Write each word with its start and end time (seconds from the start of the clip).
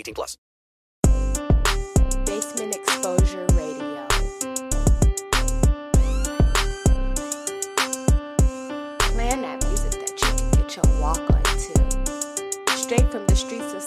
18 0.00 0.14
plus. 0.14 0.38
Basement 2.24 2.74
Exposure 2.74 3.46
Radio. 3.52 4.06
Playing 9.12 9.42
that 9.42 9.62
music 9.66 9.92
that 9.92 10.16
you 10.22 10.30
can 10.38 10.50
get 10.52 10.76
your 10.76 11.00
walk 11.02 11.20
on 11.20 11.42
to. 11.42 12.76
Straight 12.76 13.12
from 13.12 13.26
the 13.26 13.36
streets 13.36 13.74
of 13.74 13.82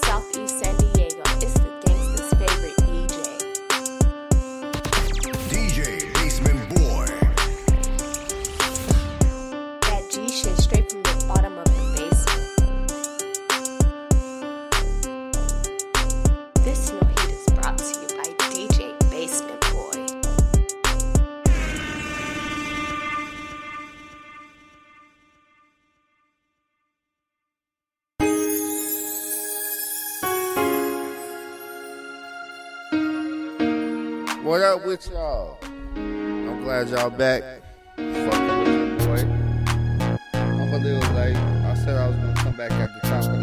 What 34.54 34.62
up 34.62 34.86
with 34.86 35.10
y'all? 35.10 35.58
I'm 35.96 36.64
glad 36.64 36.88
y'all 36.90 37.10
back. 37.10 37.42
Fucking 37.96 38.60
with 38.60 38.68
your 38.68 39.08
boy. 39.08 39.22
I'm 40.36 40.72
a 40.72 40.78
little 40.78 41.16
late. 41.16 41.36
I 41.36 41.74
said 41.74 41.98
I 41.98 42.08
was 42.08 42.16
gonna 42.18 42.36
come 42.36 42.56
back 42.56 42.72
at 42.74 42.94
the 42.94 43.00
top 43.10 43.24
of 43.24 43.40
the 43.40 43.43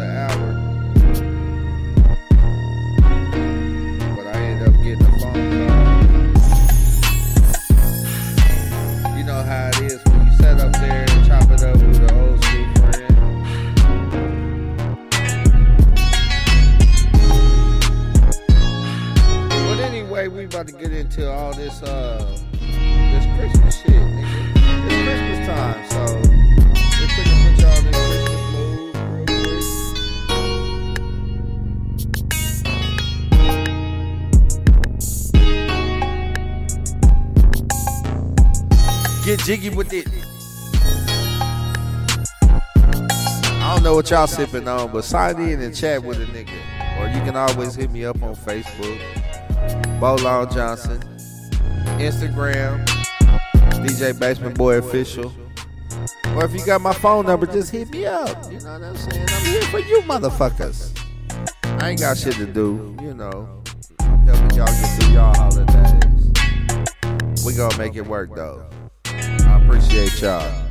Jiggy 39.71 39.77
with 39.77 39.93
it. 39.93 40.07
I 43.61 43.73
don't 43.75 43.83
know 43.83 43.95
what 43.95 44.09
y'all 44.09 44.27
sipping 44.27 44.67
on, 44.67 44.91
but 44.91 45.03
sign 45.03 45.39
in 45.39 45.61
and 45.61 45.75
chat 45.75 46.03
with 46.03 46.19
a 46.21 46.25
nigga. 46.25 46.49
Or 46.99 47.07
you 47.07 47.21
can 47.23 47.35
always 47.35 47.75
hit 47.75 47.91
me 47.91 48.05
up 48.05 48.21
on 48.21 48.35
Facebook. 48.35 48.99
Bolon 49.99 50.51
Johnson. 50.51 50.99
Instagram. 51.99 52.85
DJ 53.85 54.17
Basement 54.19 54.57
Boy 54.57 54.77
Official. 54.77 55.33
Or 56.35 56.45
if 56.45 56.53
you 56.53 56.65
got 56.65 56.81
my 56.81 56.93
phone 56.93 57.25
number, 57.25 57.45
just 57.45 57.71
hit 57.71 57.89
me 57.89 58.05
up. 58.05 58.51
You 58.51 58.59
know 58.59 58.73
what 58.73 58.83
I'm 58.83 58.97
saying? 58.97 59.27
I'm 59.29 59.45
here 59.45 59.61
for 59.63 59.79
you 59.79 60.01
motherfuckers. 60.01 60.97
I 61.81 61.91
ain't 61.91 61.99
got 61.99 62.17
shit 62.17 62.35
to 62.35 62.45
do, 62.45 62.95
you 63.01 63.13
know. 63.13 63.63
Helping 64.25 64.57
y'all 64.57 64.67
get 64.67 65.01
through 65.01 65.13
y'all 65.13 65.33
holidays. 65.35 66.31
We 67.45 67.53
gonna 67.55 67.77
make 67.77 67.95
it 67.95 68.05
work 68.05 68.35
though. 68.35 68.65
Appreciate 69.73 70.21
y'all. 70.21 70.70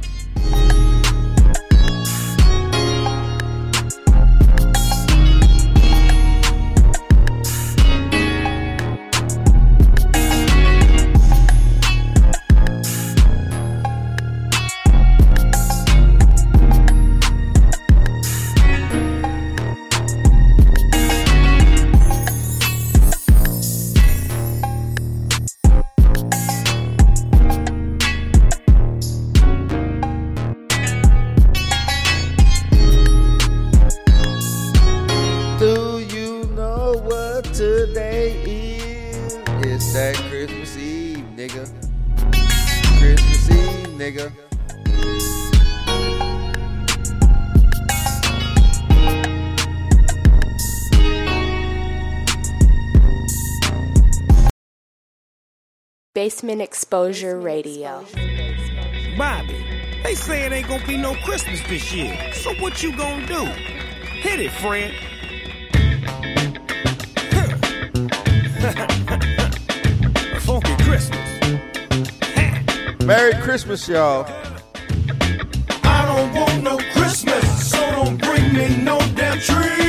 Basement 56.21 56.61
Exposure 56.61 57.41
Radio. 57.41 58.05
Bobby, 59.17 59.65
they 60.03 60.15
say 60.15 60.45
it 60.45 60.53
ain't 60.53 60.69
gonna 60.69 60.87
be 60.87 60.99
no 60.99 61.15
Christmas 61.25 61.63
this 61.67 61.95
year. 61.95 62.15
So 62.35 62.53
what 62.57 62.83
you 62.83 62.95
gonna 62.95 63.27
do? 63.27 63.47
Hit 64.21 64.39
it, 64.39 64.51
Fred. 64.51 64.93
A 70.37 70.41
funky 70.41 70.77
Christmas. 70.85 71.31
Merry 73.07 73.33
Christmas, 73.41 73.89
y'all. 73.89 74.27
I 75.85 76.05
don't 76.05 76.35
want 76.35 76.63
no 76.63 76.77
Christmas, 76.93 77.71
so 77.71 77.79
don't 77.93 78.21
bring 78.21 78.53
me 78.53 78.77
no 78.85 78.99
damn 79.17 79.39
trees. 79.39 79.80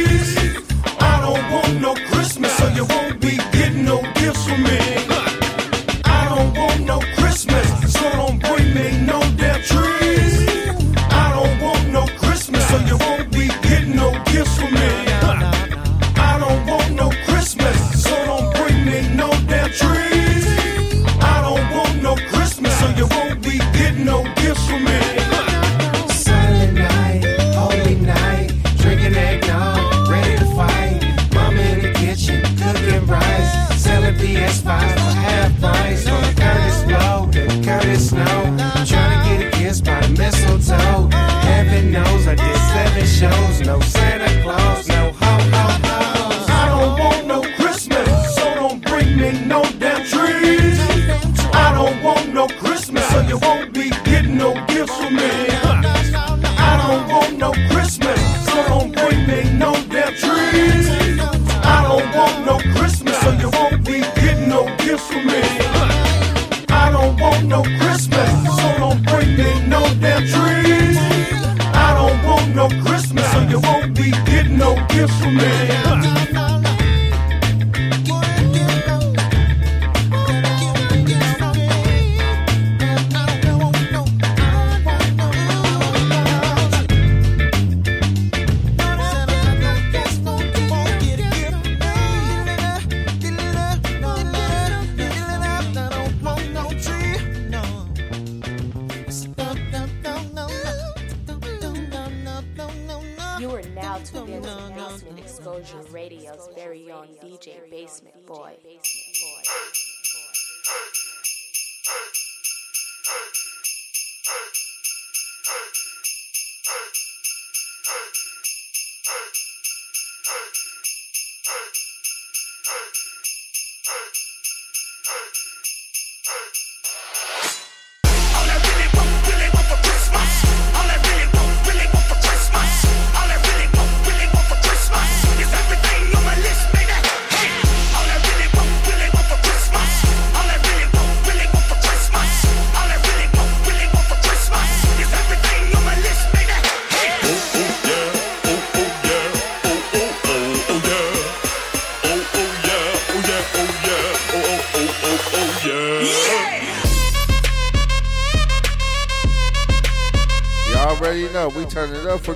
You 103.51 103.57
are 103.57 103.61
now 103.75 103.97
tuned 103.97 104.29
in 104.29 104.41
to 104.43 104.71
Basement 104.77 105.19
Exposure 105.19 105.81
Radio's 105.91 106.47
very 106.55 106.89
own 106.89 107.07
DJ 107.21 107.69
Basement 107.69 108.25
Boy. 108.25 108.55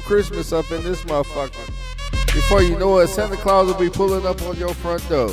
Christmas 0.06 0.54
up 0.54 0.72
in 0.72 0.84
this 0.84 1.02
motherfucker. 1.02 1.68
Before 2.28 2.62
you 2.62 2.78
know 2.78 3.00
it, 3.00 3.08
Santa 3.08 3.36
Claus 3.36 3.68
will 3.68 3.80
be 3.80 3.90
pulling 3.90 4.26
up 4.26 4.42
on 4.44 4.56
your 4.58 4.74
front 4.76 5.08
door. 5.10 5.30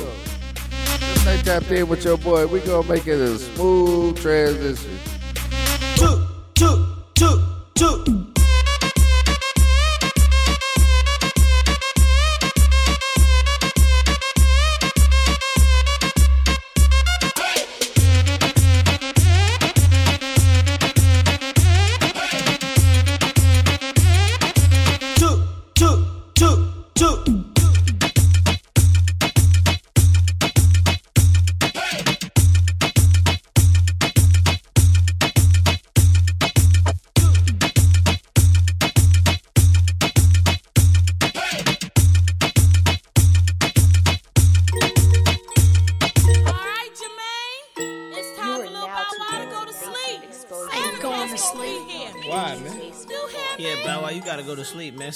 Just 0.55 1.25
like 1.25 1.43
that 1.43 1.63
thing 1.63 1.87
with 1.87 2.03
your 2.03 2.17
boy. 2.17 2.47
We 2.47 2.59
gonna 2.61 2.87
make 2.87 3.05
it 3.05 3.19
a 3.19 3.37
smooth 3.37 4.19
transition. 4.19 4.97
Two, 5.95 6.25
two, 6.55 6.87
two, 7.13 7.43
two. 7.75 8.22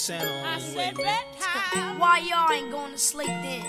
Santa 0.07 0.31
on 0.31 0.61
his 0.61 0.73
way, 0.73 0.93
man. 1.03 1.99
Why 1.99 2.19
y'all 2.19 2.49
ain't 2.49 2.71
going 2.71 2.93
to 2.93 2.97
sleep 2.97 3.27
then? 3.27 3.65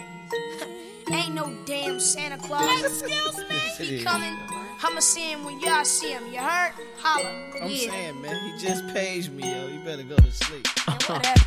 ain't 1.13 1.35
no 1.35 1.53
damn 1.67 1.99
Santa 1.99 2.39
Claus. 2.39 2.85
Excuse 2.85 3.79
He 3.89 4.05
coming. 4.05 4.37
I'ma 4.85 5.01
see 5.01 5.33
him 5.33 5.45
when 5.45 5.59
y'all 5.59 5.85
see 5.85 6.13
him. 6.13 6.33
You 6.33 6.39
heard? 6.39 6.75
Holla. 6.99 7.29
I'm 7.61 7.69
yeah. 7.69 7.91
saying, 7.91 8.23
man, 8.23 8.53
he 8.53 8.57
just 8.65 8.87
paged 8.95 9.33
me, 9.33 9.53
yo. 9.53 9.67
You 9.67 9.81
better 9.81 10.05
go 10.05 10.15
to 10.15 10.31
sleep. 10.31 10.65
Whatever. 11.09 11.41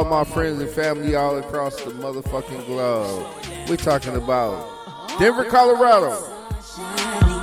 all 0.04 0.24
my 0.24 0.24
friends 0.30 0.60
and 0.60 0.70
family 0.70 1.14
all 1.14 1.38
across 1.38 1.80
the 1.82 1.90
motherfucking 1.92 2.66
globe. 2.66 3.26
We're 3.68 3.76
talking 3.76 4.14
about 4.16 5.18
Denver, 5.18 5.44
Colorado. 5.44 6.14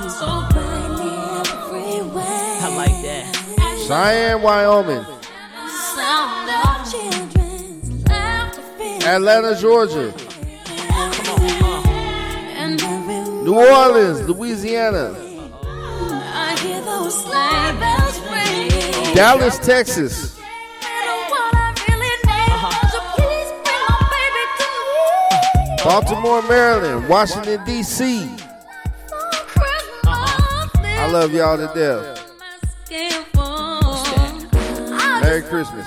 so 0.08 0.46
brightly 0.50 1.10
everywhere. 1.40 2.24
I 2.24 2.74
like 2.76 3.02
that. 3.02 3.84
Cheyenne, 3.86 4.42
Wyoming. 4.42 5.04
Sound 5.94 6.50
of 6.50 6.90
children's 6.90 8.08
laughter 8.08 8.62
fills 8.78 9.04
Atlanta, 9.04 9.60
Georgia. 9.60 10.14
New 13.44 13.56
Orleans, 13.56 14.28
Louisiana. 14.28 15.16
I 16.34 16.56
hear 16.60 16.80
those 16.82 17.24
sleigh 17.24 17.74
bells 17.80 18.20
ring. 18.30 19.14
Dallas, 19.14 19.58
Texas. 19.58 20.31
Baltimore, 25.84 26.42
Maryland. 26.42 27.08
Washington, 27.08 27.64
D.C. 27.64 28.30
I 30.04 31.08
love 31.10 31.32
y'all 31.32 31.56
to 31.56 31.66
death. 31.74 32.20
Merry 35.22 35.42
Christmas. 35.42 35.86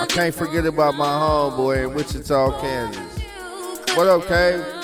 I 0.00 0.06
can't 0.08 0.34
forget 0.34 0.66
about 0.66 0.96
my 0.96 1.06
homeboy 1.06 1.84
in 1.88 1.94
Wichita, 1.94 2.60
Kansas. 2.60 3.18
What 3.96 4.08
up, 4.08 4.26
Kay? 4.26 4.81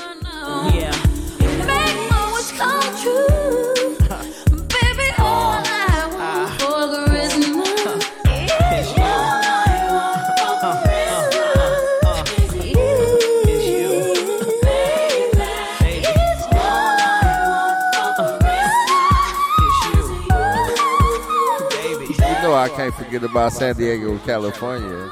Can't 22.68 22.94
forget 22.94 23.22
about 23.22 23.52
San 23.52 23.74
Diego, 23.76 24.18
California. 24.18 25.10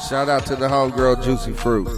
Shout 0.08 0.28
out 0.28 0.46
to 0.46 0.56
the 0.56 0.68
homegirl 0.68 1.22
Juicy 1.22 1.52
Fruit. 1.52 1.88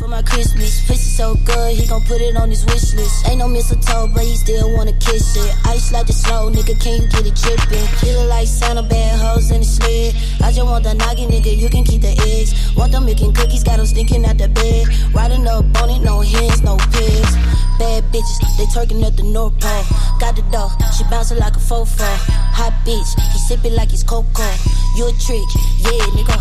For 0.00 0.08
my 0.08 0.22
Christmas. 0.22 0.80
Pussy 0.88 1.10
so 1.12 1.34
good, 1.44 1.76
he 1.76 1.86
gon' 1.86 2.02
put 2.04 2.20
it 2.22 2.34
on 2.36 2.48
his 2.48 2.64
wish 2.64 2.94
list. 2.94 3.28
Ain't 3.28 3.38
no 3.38 3.48
mistletoe, 3.48 4.08
but 4.14 4.24
he 4.24 4.34
still 4.34 4.74
wanna 4.74 4.94
kiss 4.94 5.36
it. 5.36 5.52
Ice 5.66 5.92
like 5.92 6.06
the 6.06 6.14
snow, 6.14 6.48
nigga, 6.48 6.74
can 6.80 7.02
you 7.02 7.06
get 7.08 7.26
it 7.26 7.36
drippin'? 7.36 7.86
Feelin' 8.00 8.28
like 8.28 8.48
Santa 8.48 8.82
bad 8.82 9.20
hoes 9.20 9.50
in 9.50 9.60
the 9.60 9.66
sled. 9.66 10.16
I 10.40 10.52
just 10.52 10.64
want 10.64 10.84
the 10.84 10.94
noggin, 10.94 11.28
nigga, 11.28 11.54
you 11.54 11.68
can 11.68 11.84
keep 11.84 12.00
the 12.00 12.16
eggs. 12.32 12.74
Want 12.76 12.92
them 12.92 13.04
making 13.04 13.34
cookies, 13.34 13.62
got 13.62 13.76
them 13.76 13.86
stinking 13.86 14.24
out 14.24 14.38
the 14.38 14.48
bed. 14.48 14.88
Riding 15.14 15.46
up 15.46 15.68
on 15.82 15.90
it, 15.90 16.00
no 16.00 16.20
hens, 16.20 16.62
no 16.62 16.76
pigs. 16.96 17.36
Bad 17.78 18.04
bitches, 18.12 18.40
they 18.56 18.64
twerking 18.72 19.04
at 19.04 19.16
the 19.16 19.22
North 19.22 19.60
Pole. 19.60 19.84
Got 20.18 20.36
the 20.36 20.42
dough, 20.50 20.72
she 20.96 21.04
bouncing 21.10 21.38
like 21.38 21.56
a 21.56 21.60
fofo. 21.60 22.08
Hot 22.56 22.72
bitch, 22.88 23.10
he 23.32 23.38
sippin' 23.38 23.76
like 23.76 23.90
he's 23.90 24.02
cocoa. 24.02 24.48
You 24.96 25.08
a 25.08 25.12
trick, 25.20 25.44
yeah, 25.84 26.08
nigga, 26.16 26.39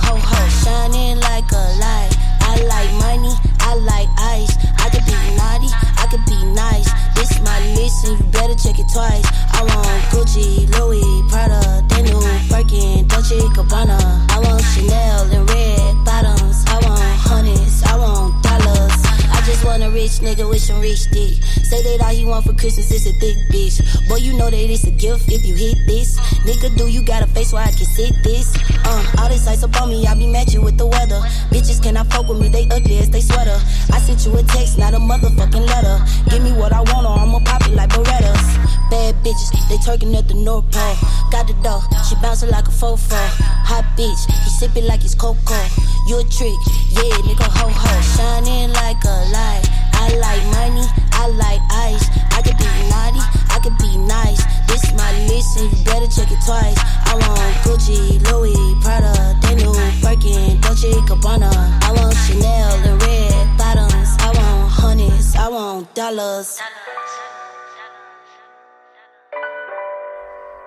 want 22.40 22.56
for 22.56 22.62
Christmas 22.62 22.92
is 22.92 23.08
a 23.08 23.14
thick 23.20 23.36
bitch. 23.52 23.80
Boy, 24.08 24.18
you 24.18 24.34
know 24.38 24.50
that 24.50 24.56
it's 24.56 24.84
a 24.86 24.92
gift 24.92 25.28
if 25.28 25.46
you 25.46 25.56
hit 25.56 25.78
this. 25.88 26.20
Nigga, 26.48 26.76
do 26.78 26.88
you 26.88 27.02
got 27.02 27.24
a 27.24 27.28
face 27.28 27.52
where 27.52 27.64
I 27.64 27.72
can 27.72 27.86
sit 27.86 28.14
this? 28.24 28.56
Uh, 28.86 29.04
all 29.20 29.30
this 29.30 29.48
ice 29.48 29.64
up 29.64 29.76
on 29.82 29.90
me, 29.90 30.06
I 30.08 30.16
be 30.16 30.28
matching 30.28 30.64
with 30.64 30.78
the 30.78 30.88
weather. 30.88 31.20
Bitches 31.52 31.82
cannot 31.82 32.08
fuck 32.08 32.28
with 32.28 32.40
me, 32.40 32.48
they 32.50 32.68
ugly 32.72 33.00
as 33.00 33.10
they 33.10 33.22
sweater. 33.22 33.60
I 33.92 34.00
sent 34.00 34.26
you 34.26 34.36
a 34.38 34.44
text, 34.44 34.78
not 34.78 34.94
a 34.94 35.00
motherfucking 35.00 35.66
letter. 35.68 35.98
Give 36.30 36.44
me 36.44 36.52
what 36.54 36.72
I 36.72 36.82
want 36.82 37.08
or 37.08 37.18
I'ma 37.20 37.40
pop 37.40 37.66
it 37.68 37.74
like 37.74 37.90
Berettas. 37.90 38.48
Bad 38.90 39.16
bitches, 39.24 39.52
they 39.70 39.78
twerking 39.78 40.16
at 40.18 40.28
the 40.28 40.36
North 40.36 40.72
Pole. 40.72 40.96
Got 41.32 41.48
the 41.48 41.54
dough, 41.64 41.84
she 42.08 42.16
bouncing 42.22 42.50
like 42.50 42.68
a 42.68 42.72
fofo. 42.72 43.20
Hot 43.68 43.86
bitch, 43.98 44.22
he 44.44 44.50
sipping 44.50 44.86
like 44.86 45.04
it's 45.04 45.16
cocoa. 45.16 45.66
You 46.08 46.20
a 46.20 46.24
trick, 46.24 46.58
yeah, 46.90 47.20
nigga, 47.28 47.48
ho 47.58 47.70
ho. 47.70 47.92
Shining 48.16 48.72
like 48.74 49.04
a 49.04 49.18
light. 49.32 49.80
I 49.94 50.16
like 50.16 50.44
money, 50.56 50.88
I 51.12 51.28
like 51.28 51.62
ice. 51.70 52.19
I 52.40 52.42
could 52.42 52.58
be 52.58 52.64
naughty, 52.88 53.20
I 53.52 53.60
could 53.62 53.78
be 53.80 53.98
nice. 53.98 54.40
This 54.68 54.94
my 54.96 55.12
list 55.28 55.60
and 55.60 55.78
you 55.78 55.84
better 55.84 56.08
check 56.08 56.32
it 56.32 56.40
twice. 56.46 56.80
I 57.04 57.16
want 57.20 57.54
Gucci, 57.68 58.16
Louis, 58.32 58.80
Prada, 58.80 59.38
Daniel, 59.42 59.74
Birkin, 60.02 60.62
Dolce 60.62 60.90
Gabbana. 61.04 61.52
I 61.84 61.92
want 61.92 62.16
Chanel 62.16 62.80
and 62.88 63.02
red 63.04 63.58
bottoms. 63.58 64.16
I 64.22 64.32
want 64.38 64.72
hundreds, 64.72 65.36
I 65.36 65.50
want 65.50 65.94
dollars. 65.94 66.58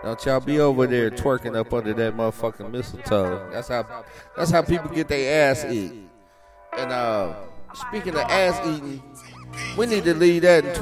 Don't 0.02 0.22
y'all 0.26 0.40
be 0.40 0.60
over 0.60 0.86
there 0.86 1.10
twerking 1.10 1.56
up 1.56 1.72
under 1.72 1.94
that 1.94 2.14
motherfucking 2.14 2.70
mistletoe. 2.70 3.48
That's 3.50 3.68
how 3.68 4.04
that's 4.36 4.50
how 4.50 4.60
people 4.60 4.90
get 4.90 5.08
their 5.08 5.50
ass 5.50 5.64
eat. 5.64 5.94
And 6.76 6.92
uh 6.92 7.34
speaking 7.72 8.12
of 8.12 8.28
ass 8.28 8.60
eating, 8.66 9.02
we 9.78 9.86
need 9.86 10.04
to 10.04 10.12
leave 10.12 10.42
that 10.42 10.66
in 10.66 10.74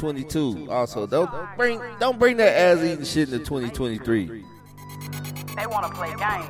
2022 0.00 0.70
also. 0.70 1.06
Don't 1.06 1.30
bring 1.56 1.80
don't 1.98 2.18
bring 2.18 2.38
that 2.38 2.56
ass 2.56 2.78
eating 2.82 3.04
shit 3.04 3.30
into 3.30 3.44
2023. 3.44 4.44
They 5.60 5.66
wanna 5.66 5.90
play 5.90 6.08
games. 6.16 6.48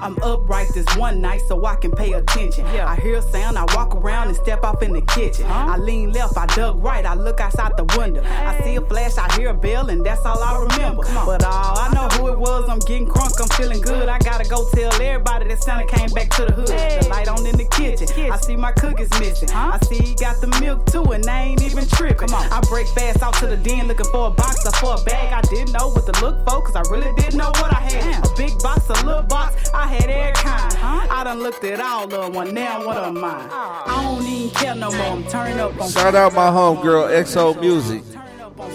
I'm 0.00 0.16
upright 0.22 0.68
this 0.74 0.86
one 0.96 1.20
night 1.20 1.40
so 1.48 1.66
I 1.66 1.74
can 1.74 1.90
pay 1.90 2.12
attention. 2.12 2.64
I 2.66 2.94
hear 2.94 3.16
a 3.16 3.22
sound, 3.22 3.58
I 3.58 3.64
walk 3.74 3.96
around 3.96 4.28
and 4.28 4.36
step 4.36 4.62
off 4.62 4.80
in 4.80 4.92
the 4.92 5.00
kitchen. 5.00 5.44
I 5.46 5.76
lean 5.76 6.12
left, 6.12 6.36
I 6.36 6.46
duck 6.54 6.76
right, 6.78 7.04
I 7.04 7.14
look 7.14 7.40
outside 7.40 7.76
the 7.76 7.84
window. 7.98 8.22
I 8.22 8.62
see 8.62 8.76
a 8.76 8.80
flash, 8.80 9.18
I 9.18 9.34
hear 9.34 9.48
a 9.48 9.54
bell, 9.54 9.90
and 9.90 10.06
that's 10.06 10.24
all 10.24 10.40
I 10.40 10.56
remember. 10.56 11.02
But 11.26 11.42
all 11.42 11.78
I 11.78 11.90
know 11.94 12.06
who 12.10 12.28
it 12.28 12.38
was, 12.38 12.68
I'm 12.68 12.78
getting 12.78 13.08
crunk, 13.08 13.40
I'm 13.40 13.48
feeling 13.56 13.80
good. 13.80 14.08
I 14.08 14.20
gotta 14.20 14.48
go 14.48 14.70
tell 14.70 14.92
everybody 15.02 15.48
that 15.48 15.60
Santa 15.60 15.86
came 15.86 16.10
back 16.10 16.30
to 16.36 16.44
the 16.44 16.52
hood. 16.52 16.68
The 16.68 17.08
light 17.10 17.26
on 17.26 17.44
in 17.44 17.56
the 17.56 17.64
kitchen. 17.64 18.06
I 18.30 18.36
see 18.36 18.54
my 18.54 18.70
cookies 18.70 19.10
missing. 19.18 19.50
I 19.50 19.80
see 19.80 19.98
he 19.98 20.14
got 20.14 20.40
the 20.40 20.46
milk 20.60 20.86
too, 20.86 21.02
and 21.10 21.26
I 21.26 21.42
ain't 21.42 21.62
even 21.64 21.88
tripping. 21.88 22.32
I 22.32 22.60
break 22.68 22.86
fast 22.88 23.20
out 23.20 23.34
to 23.34 23.48
the 23.48 23.56
den 23.56 23.88
looking 23.88 24.06
for 24.12 24.28
a 24.28 24.30
box 24.30 24.64
or 24.64 24.72
for 24.78 24.94
a 25.00 25.04
bag. 25.04 25.32
I 25.32 25.40
didn't 25.42 25.72
know 25.72 25.88
what 25.88 26.06
to 26.06 26.24
look 26.24 26.38
for, 26.46 26.62
cause 26.62 26.76
I 26.76 26.82
really 26.92 27.12
didn't 27.16 27.36
know 27.36 27.50
what 27.58 27.72
I 27.72 27.80
had. 27.80 28.24
A 28.24 28.43
big 28.44 28.62
box, 28.62 28.88
a 28.88 29.06
little 29.06 29.22
box, 29.22 29.70
I 29.72 29.86
had 29.86 30.10
every 30.10 30.32
kind. 30.34 30.74
I 31.10 31.24
done 31.24 31.40
looked 31.40 31.64
at 31.64 31.80
all 31.80 32.12
of 32.12 32.34
one, 32.34 32.52
now 32.52 32.86
one 32.86 32.96
of 32.96 33.14
mine. 33.14 33.48
I 33.50 34.02
don't 34.02 34.26
even 34.26 34.50
care 34.54 34.74
no 34.74 34.90
more, 34.90 35.06
I'm 35.06 35.24
turning 35.24 35.60
up 35.60 35.80
on 35.80 35.90
Shout 35.90 36.14
out 36.14 36.34
my 36.34 36.48
homegirl 36.48 37.08
XO 37.24 37.58
Music. 37.60 38.02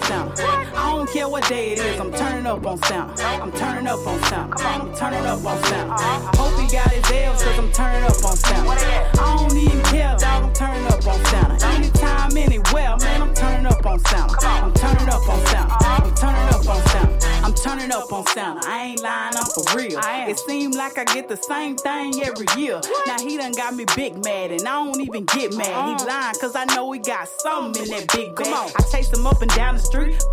sound. 0.07 0.39
I 0.39 0.95
don't 0.95 1.09
care 1.09 1.29
what 1.29 1.47
day 1.47 1.73
it 1.73 1.79
is, 1.79 1.99
I'm 1.99 2.11
turning 2.11 2.45
up 2.45 2.65
on 2.65 2.81
sound. 2.83 3.19
I'm 3.19 3.51
turning 3.51 3.87
up 3.87 4.05
on 4.07 4.19
sound. 4.23 4.53
I'm 4.57 4.95
turning 4.95 5.25
up 5.25 5.45
on 5.45 5.63
sound. 5.63 5.91
I 5.91 6.31
hope 6.37 6.59
he 6.59 6.67
got 6.75 6.89
his 6.91 7.11
L's 7.11 7.43
cause 7.43 7.59
I'm 7.59 7.71
turning 7.71 8.03
up 8.03 8.25
on 8.25 8.35
sound. 8.37 8.69
I 8.69 9.37
don't 9.37 9.57
even 9.57 9.83
care, 9.83 10.15
dog, 10.17 10.43
I'm 10.45 10.53
turning 10.53 10.85
up 10.87 11.07
on 11.07 11.25
sound. 11.25 11.63
Anytime, 11.63 12.37
anywhere, 12.37 12.97
man, 12.97 13.21
I'm 13.21 13.33
turning 13.33 13.65
up 13.65 13.85
on 13.85 13.99
sound. 13.99 14.31
I'm 14.41 14.73
turning 14.73 15.09
up 15.09 15.29
on 15.29 15.45
sound. 15.47 15.71
I'm 15.71 16.15
turning 16.15 16.49
up 16.55 16.67
on 16.67 16.81
sound. 16.87 17.18
I'm 17.49 17.55
turning 17.55 17.91
up 17.91 18.13
on 18.13 18.27
sound. 18.27 18.59
I 18.63 18.83
ain't 18.83 19.01
lying, 19.01 19.33
I'm 19.35 19.45
for 19.45 19.75
real. 19.75 19.99
It 20.29 20.37
seems 20.37 20.77
like 20.77 20.99
I 20.99 21.03
get 21.05 21.27
the 21.27 21.35
same 21.35 21.75
thing 21.77 22.21
every 22.21 22.45
year. 22.55 22.79
Now 23.07 23.17
he 23.17 23.37
done 23.37 23.53
got 23.53 23.73
me 23.73 23.85
big 23.95 24.23
mad, 24.23 24.51
and 24.51 24.67
I 24.67 24.85
don't 24.85 25.01
even 25.01 25.25
get 25.25 25.57
mad. 25.57 25.99
He 25.99 26.05
lying 26.05 26.35
cause 26.39 26.55
I 26.55 26.65
know 26.75 26.91
he 26.91 26.99
got 26.99 27.27
something 27.27 27.81
in 27.81 27.89
that 27.89 28.13
big 28.13 28.35
bag. 28.35 28.71
I 28.77 28.83
chase 28.91 29.11
him 29.11 29.25
up 29.25 29.41
and 29.41 29.49
down 29.55 29.77
the 29.77 29.81
street, 29.81 30.23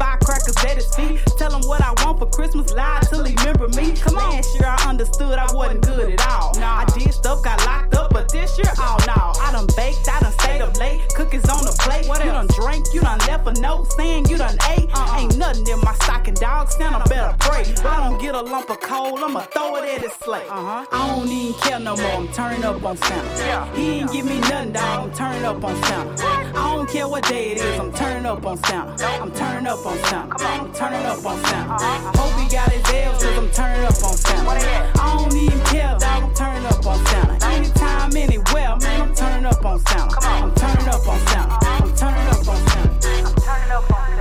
firecrackers 0.46 0.64
at 0.64 0.76
his 0.76 0.94
feet. 0.94 1.20
Tell 1.38 1.52
him 1.54 1.66
what 1.68 1.82
I 1.82 1.92
want 2.04 2.18
for 2.18 2.26
Christmas, 2.26 2.72
lie 2.72 3.00
till 3.08 3.24
he 3.24 3.34
remember 3.36 3.68
me. 3.68 3.92
Come 3.92 4.16
on, 4.16 4.30
last 4.30 4.54
year 4.54 4.68
I 4.68 4.88
understood 4.88 5.38
I 5.38 5.52
wasn't 5.52 5.84
good 5.84 6.12
at 6.12 6.26
all. 6.28 6.54
Nah, 6.58 6.82
I 6.82 6.84
did 6.96 7.12
stuff, 7.12 7.42
got 7.42 7.64
locked 7.64 7.94
up, 7.94 8.12
but 8.12 8.30
this 8.30 8.56
year, 8.58 8.72
oh 8.78 8.96
no. 9.06 9.32
I 9.42 9.52
done 9.52 9.66
baked, 9.76 10.08
I 10.08 10.20
done 10.20 10.32
stayed 10.32 10.60
up 10.60 10.76
late, 10.78 11.02
cookies 11.14 11.48
on 11.48 11.64
the 11.64 11.76
plate. 11.80 12.06
What 12.08 12.24
you 12.24 12.30
done 12.30 12.48
drank, 12.58 12.86
you 12.92 13.00
done 13.00 13.18
left 13.26 13.46
a 13.46 13.60
note 13.60 13.92
saying 13.92 14.28
you 14.28 14.38
done 14.38 14.56
ate. 14.70 14.88
Uh-uh. 14.94 15.20
Ain't 15.20 15.36
nothing 15.36 15.66
in 15.66 15.80
my 15.80 15.94
stocking, 15.94 16.34
dog. 16.34 16.70
Santa 16.70 17.08
better 17.08 17.36
pray. 17.40 17.64
But 17.76 17.86
I 17.86 18.08
don't 18.08 18.20
get 18.20 18.34
a 18.34 18.40
lump 18.40 18.70
of 18.70 18.80
coal, 18.80 19.18
I'ma 19.24 19.40
throw 19.40 19.76
it 19.76 19.84
at 19.84 20.02
his 20.02 20.12
slate. 20.12 20.48
Uh-huh. 20.48 20.86
I 20.90 21.16
don't 21.16 21.28
even 21.28 21.54
care 21.60 21.80
no 21.80 21.96
more, 21.96 22.12
I'm 22.12 22.28
turning 22.28 22.64
up 22.64 22.84
on 22.84 22.96
Santa. 22.96 23.76
He 23.76 24.00
ain't 24.00 24.12
give 24.12 24.26
me 24.26 24.38
nothing, 24.40 24.72
dog. 24.72 25.10
I'm 25.10 25.12
turning 25.14 25.44
up 25.44 25.62
on 25.64 25.82
Santa. 25.84 26.24
I 26.26 26.74
don't 26.74 26.88
care 26.88 27.08
what 27.08 27.24
day 27.28 27.52
it 27.52 27.58
is, 27.58 27.80
I'm 27.80 27.92
turning 27.92 28.26
up 28.26 28.44
on 28.46 28.56
Santa. 28.64 29.06
I'm 29.06 29.32
turning 29.32 29.66
up 29.66 29.84
on 29.84 29.98
Santa. 30.04 30.35
I'm 30.38 30.72
turning 30.72 31.06
up 31.06 31.24
on 31.24 31.42
sound. 31.44 32.16
Hope 32.16 32.40
he 32.40 32.48
got 32.48 32.70
his 32.70 32.84
L's 32.92 33.22
cause 33.22 33.38
I'm 33.38 33.50
turning 33.50 33.86
up 33.86 34.04
on 34.04 34.16
Santa. 34.16 34.50
I 34.50 35.16
don't 35.16 35.36
even 35.36 35.60
care, 35.60 35.96
dog. 35.98 36.22
I'm 36.24 36.34
turning 36.34 36.66
up 36.66 36.86
on 36.86 37.06
Santa. 37.06 37.46
Anytime, 37.46 38.16
anywhere, 38.16 38.76
man, 38.76 39.00
I'm 39.00 39.14
turning 39.14 39.46
up 39.46 39.64
on 39.64 39.78
Santa. 39.86 40.16
I'm 40.20 40.54
turning 40.54 40.88
up 40.88 41.08
on 41.08 41.18
Santa. 41.26 41.58
I'm 41.62 41.94
turning 41.94 42.28
up 42.28 42.48
on 42.48 42.68
Santa. 42.68 42.96
I'm 43.16 43.34
turning 43.36 43.70
up 43.72 43.90
on 43.90 44.06
Santa. 44.06 44.15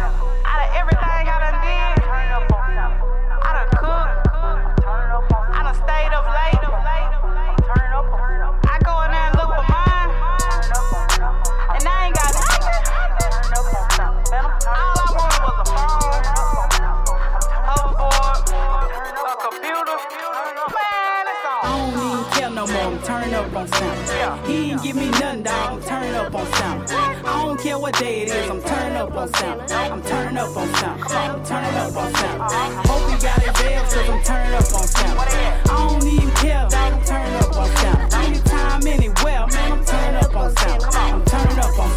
I'm 22.96 23.02
turning 23.04 23.34
up 23.34 23.54
on 23.54 23.68
sound. 23.68 24.48
He 24.48 24.72
ain't 24.72 24.82
give 24.82 24.96
me 24.96 25.10
nothing, 25.10 25.44
dog. 25.44 25.84
Turning 25.84 26.16
up 26.16 26.34
on 26.34 26.46
sound. 26.54 26.90
I 26.90 27.44
don't 27.44 27.60
care 27.60 27.78
what 27.78 27.94
day 28.00 28.22
it 28.22 28.30
is. 28.30 28.50
I'm 28.50 28.62
turning 28.62 28.96
up 28.96 29.14
on 29.14 29.34
sound. 29.34 29.70
I'm 29.70 30.02
turning 30.02 30.38
up 30.38 30.56
on 30.56 30.74
sound. 30.76 31.04
I'm 31.04 31.44
turning 31.44 31.76
up 31.76 31.98
on 31.98 32.14
sound. 32.16 32.88
Hope 32.88 33.12
he 33.12 33.22
got 33.22 33.42
his 33.42 33.74
L's 33.74 33.94
cause 33.94 34.10
I'm 34.10 34.24
turning 34.24 34.54
up 34.54 34.74
on 34.74 34.88
sound. 34.88 35.20
I 35.20 35.90
don't 35.90 36.08
even 36.08 36.32
care, 36.36 36.68
dog. 36.70 36.94
I'm 36.94 37.04
turning 37.04 37.36
up 37.36 37.58
on 37.58 37.76
sound. 37.76 38.14
Anytime, 38.14 38.88
anywhere, 38.88 39.46
man. 39.46 39.72
I'm 39.74 39.86
turning 39.86 40.24
up 40.24 40.36
on 40.38 40.56
sound. 40.56 40.84
I'm 40.96 41.26
turning 41.26 41.60
up 41.60 41.66
on 41.66 41.90
sound. 41.90 41.95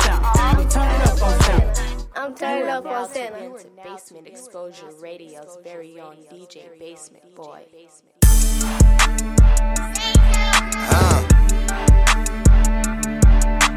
I'm 2.78 2.85
turning 2.85 2.97
up 2.97 3.02
on 3.02 3.08
sound. 3.08 3.35
I'm 3.35 3.40
turning 3.40 3.52
up. 3.52 3.61
To 3.61 3.90
Basement 3.90 4.26
Exposure 4.28 4.87
Radio. 5.00 5.02
Radio's 5.02 5.58
very 5.64 6.00
own 6.00 6.16
DJ 6.32 6.78
Basement 6.78 7.35
Boy. 7.35 7.64
Uh. 10.90 11.25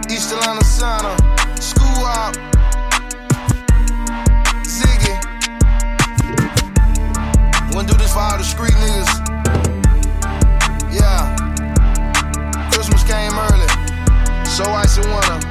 East 0.07 0.31
Atlanta 0.33 0.63
Santa, 0.63 1.15
School 1.59 2.05
Up, 2.05 2.35
Ziggy. 4.65 5.17
Wanna 7.73 7.87
do 7.87 7.97
this 7.97 8.13
for 8.13 8.19
all 8.19 8.37
the 8.37 8.43
street 8.43 8.73
niggas. 8.73 9.09
Yeah. 10.93 11.35
Christmas 12.71 13.03
came 13.03 13.33
early, 13.33 14.45
so 14.45 14.63
ice 14.65 14.97
and 14.97 15.07
winter. 15.07 15.50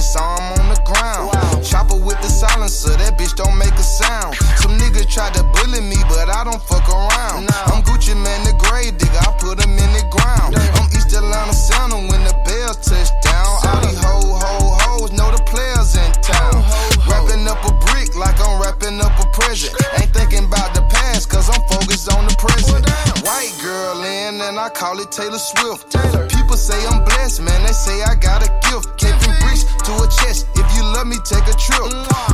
They 0.00 0.08
saw 0.16 0.32
him 0.40 0.64
on 0.64 0.72
the 0.72 0.80
ground. 0.88 1.28
Chopper 1.60 2.00
with 2.00 2.16
the 2.24 2.32
silencer, 2.32 2.96
that 2.96 3.20
bitch 3.20 3.36
don't 3.36 3.52
make 3.60 3.76
a 3.76 3.84
sound. 3.84 4.32
Some 4.56 4.80
niggas 4.80 5.12
tried 5.12 5.36
to 5.36 5.44
bully 5.52 5.84
me, 5.84 6.00
but 6.08 6.32
I 6.32 6.40
don't 6.40 6.62
fuck 6.64 6.88
around. 6.88 7.44
I'm 7.68 7.84
Gucci 7.84 8.16
Mane, 8.16 8.48
the 8.48 8.56
grave 8.56 8.96
digger, 8.96 9.20
I 9.20 9.28
put 9.36 9.60
him 9.60 9.76
in 9.76 9.90
the 9.92 10.00
ground. 10.08 10.56
I'm 10.56 10.88
East 10.96 11.12
Atlanta 11.12 11.52
Santa 11.52 12.00
when 12.08 12.24
the 12.24 12.32
bell 12.48 12.72
touch 12.80 13.12
down. 13.20 13.52
All 13.60 13.80
these 13.84 14.00
ho 14.00 14.40
ho 14.40 14.72
hoes 14.80 15.12
know 15.12 15.28
the 15.36 15.44
players 15.44 15.92
in 15.92 16.08
town. 16.24 16.64
Wrapping 17.04 17.44
up 17.44 17.60
a 17.68 17.72
brick 17.92 18.16
like 18.16 18.40
I'm 18.40 18.56
wrapping 18.56 19.04
up 19.04 19.12
a 19.20 19.28
present. 19.36 19.76
Ain't 20.00 20.16
thinking 20.16 20.48
about 20.48 20.72
the 20.72 20.80
past, 20.88 21.28
cause 21.28 21.52
I'm 21.52 21.60
focused 21.68 22.08
on 22.08 22.24
the 22.24 22.32
present. 22.40 22.89
White 23.22 23.52
girl 23.60 24.00
in, 24.00 24.40
and 24.40 24.58
I 24.58 24.70
call 24.70 24.98
it 24.98 25.12
Taylor 25.12 25.38
Swift. 25.38 25.92
Taylor. 25.92 26.26
People 26.28 26.56
say 26.56 26.80
I'm 26.88 27.04
blessed, 27.04 27.42
man, 27.42 27.60
they 27.66 27.72
say 27.72 28.00
I 28.02 28.14
got 28.14 28.40
a 28.40 28.50
gift. 28.64 28.96
Taking 28.96 29.34
bricks 29.44 29.68
to 29.84 29.92
a 29.92 30.08
chest. 30.08 30.48
If 30.56 30.64
you 30.76 30.82
love 30.96 31.06
me, 31.06 31.16
take 31.24 31.44
a 31.44 31.56
trip. 31.56 31.84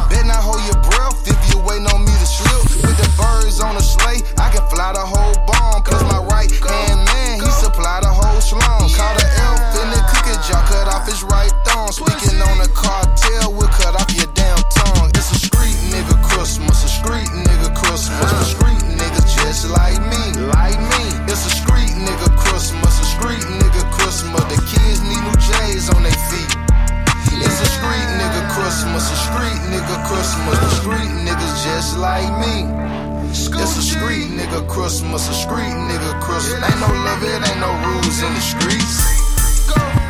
Bet 0.07 0.27
not 0.31 0.39
hold 0.47 0.63
your 0.71 0.79
breath 0.87 1.27
if 1.27 1.39
you 1.51 1.59
waiting 1.67 1.91
on 1.91 2.07
me 2.07 2.15
to 2.15 2.29
slip. 2.29 2.87
With 2.87 2.99
the 3.03 3.09
birds 3.19 3.59
on 3.59 3.75
the 3.75 3.83
sleigh, 3.83 4.23
I 4.39 4.55
can 4.55 4.63
fly 4.71 4.95
the 4.95 5.03
whole 5.03 5.35
bomb. 5.51 5.83
Plus 5.83 6.03
my 6.07 6.23
right 6.31 6.51
hand 6.55 7.03
man, 7.11 7.43
he 7.43 7.51
supply 7.51 7.99
the 8.01 8.13
whole 8.13 8.41
slum. 8.41 8.87
Caught 8.95 9.19
an 9.19 9.31
elf 9.43 9.83
in 9.83 9.89
the 9.91 10.01
cookie 10.07 10.39
jar, 10.47 10.63
cut 10.71 10.87
off 10.87 11.07
his 11.11 11.23
right 11.27 11.53
thumb. 11.67 11.91
Speaking 11.91 12.39
on 12.47 12.63
a 12.63 12.71
cartel, 12.71 13.53
we'll 13.53 13.73
cut 13.75 13.99
off 13.99 14.11
your 14.15 14.31
damn 14.39 14.63
tongue. 14.71 15.11
It's 15.19 15.35
a 15.35 15.39
street 15.51 15.77
nigga 15.91 16.15
Christmas, 16.31 16.85
a 16.85 16.89
street 16.89 17.27
nigga 17.27 17.75
Christmas. 17.75 18.31
A 18.33 18.45
street 18.47 18.83
niggas 18.95 19.27
just 19.43 19.69
like 19.71 19.99
me, 19.99 20.16
street 29.37 29.63
nigga 29.69 29.97
Christmas. 30.09 30.59
The 30.59 30.71
street 30.81 31.13
niggas 31.29 31.55
just 31.65 31.99
like 31.99 32.31
me. 32.41 32.57
It's 33.29 33.77
a 33.77 33.83
street 33.83 34.29
nigga 34.33 34.67
Christmas, 34.69 35.29
a 35.29 35.35
street 35.35 35.77
nigga 35.91 36.13
Christmas. 36.21 36.63
Ain't 36.65 36.81
no 36.81 36.89
love, 37.05 37.23
it 37.23 37.43
ain't 37.45 37.61
no 37.61 37.73
rules 37.85 38.19
in 38.23 38.33
the 38.33 38.41
streets. 38.41 38.97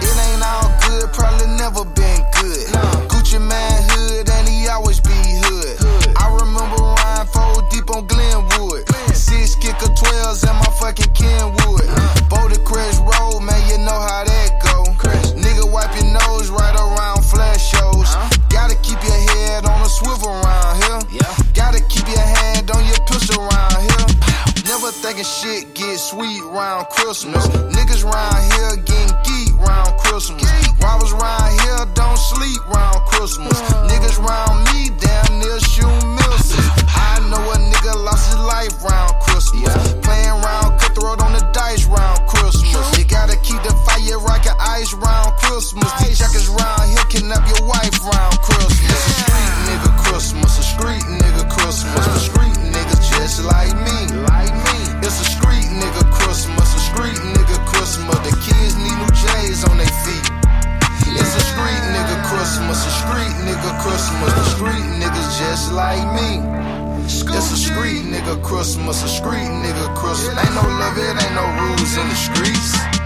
It 0.06 0.16
ain't 0.26 0.42
all 0.46 0.70
good, 0.86 1.10
probably 1.12 1.48
never 1.58 1.84
been 1.84 2.22
good. 2.38 2.66
Gucci 3.10 3.40
Mane 3.40 3.82
hood, 3.90 4.28
and 4.30 4.48
he 4.48 4.68
always 4.68 5.00
be 5.00 5.16
hood. 5.42 5.74
I 6.16 6.30
remember 6.38 6.76
Ryan 6.76 7.26
four 7.26 7.66
deep 7.70 7.90
on 7.90 8.06
Glenwood. 8.06 8.86
Six 9.14 9.56
kicker 9.56 9.90
12s 9.90 10.46
and 10.46 10.58
my 10.58 10.70
fucking 10.78 11.12
Kenwood. 11.14 11.88
Boulder 12.30 12.62
Crest 12.62 13.02
sweet 26.16 26.42
round 26.44 26.88
Christmas. 26.88 27.46
Niggas 27.76 28.02
round 28.02 28.52
here 28.52 28.76
getting 28.84 29.16
geek 29.24 29.54
round 29.60 29.98
Christmas. 29.98 30.42
Robbers 30.80 31.12
round 31.12 31.60
here 31.60 31.84
don't 31.92 32.16
sleep 32.16 32.60
round 32.74 33.00
Christmas. 33.06 33.60
Niggas 33.92 34.18
round 34.24 34.64
me 34.72 34.90
damn 34.98 35.38
near 35.40 35.60
shoot 35.60 36.00
misses. 36.16 36.85
Know 37.26 37.42
a 37.42 37.58
nigga 37.58 37.90
lost 38.06 38.30
his 38.30 38.38
life 38.38 38.70
round 38.86 39.18
Christmas. 39.18 39.98
Playing 40.06 40.38
round 40.46 40.78
cutthroat 40.78 41.18
on 41.18 41.34
the 41.34 41.42
dice 41.50 41.82
round 41.86 42.22
Christmas. 42.30 42.86
You 42.94 43.02
gotta 43.02 43.34
keep 43.42 43.58
the 43.66 43.74
fire 43.82 44.22
rockin' 44.22 44.54
ice 44.62 44.94
round 44.94 45.34
Christmas. 45.42 45.90
These 45.98 46.22
jackets 46.22 46.46
round 46.46 46.86
here 46.86 47.02
kidnap 47.10 47.42
your 47.50 47.66
wife 47.66 47.98
round 48.06 48.38
Christmas. 48.46 48.78
It's 48.78 49.10
a 49.10 49.14
street 49.26 49.54
nigga 49.66 49.90
Christmas, 50.06 50.54
a 50.54 50.62
street 50.62 51.02
nigga 51.18 51.50
Christmas. 51.50 52.06
A 52.06 52.20
street 52.30 52.58
niggas 52.62 53.02
just 53.10 53.42
like 53.42 53.74
me, 53.74 53.98
like 54.30 54.54
me. 54.70 54.78
It's 55.02 55.18
a 55.18 55.26
street 55.26 55.66
nigga 55.66 56.06
Christmas, 56.14 56.78
a 56.78 56.82
street 56.94 57.18
nigga 57.34 57.58
Christmas. 57.66 58.22
The 58.22 58.38
kids 58.38 58.78
need 58.78 58.94
new 59.02 59.10
J's 59.10 59.66
on 59.66 59.82
their 59.82 59.94
feet. 60.06 60.26
It's 61.10 61.34
a 61.34 61.42
street 61.42 61.82
nigga 61.90 62.22
Christmas, 62.30 62.86
a 62.86 62.92
street 63.02 63.34
nigga 63.42 63.70
Christmas. 63.82 64.30
The 64.30 64.46
street 64.54 64.86
niggas 65.02 65.28
just 65.42 65.74
like 65.74 66.06
me. 66.14 66.75
It's 67.08 67.22
a 67.22 67.56
street 67.56 68.02
nigga 68.02 68.42
Christmas, 68.42 69.04
a 69.04 69.08
street 69.08 69.46
nigga 69.62 69.94
Christmas. 69.94 70.36
Ain't 70.44 70.54
no 70.56 70.62
love, 70.62 70.98
it 70.98 71.22
ain't 71.22 71.34
no 71.36 71.46
rules 71.62 71.96
in 71.96 72.08
the 72.08 72.16
streets. 72.16 73.05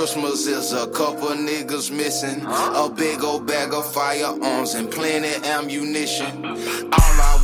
Christmas 0.00 0.46
is 0.46 0.72
a 0.72 0.86
couple 0.86 1.28
niggas 1.28 1.94
missing, 1.94 2.42
a 2.46 2.88
big 2.88 3.22
old 3.22 3.46
bag 3.46 3.74
of 3.74 3.92
firearms 3.92 4.72
and 4.72 4.90
plenty 4.90 5.28
ammunition. 5.46 6.46
All 6.46 7.20
I 7.28 7.39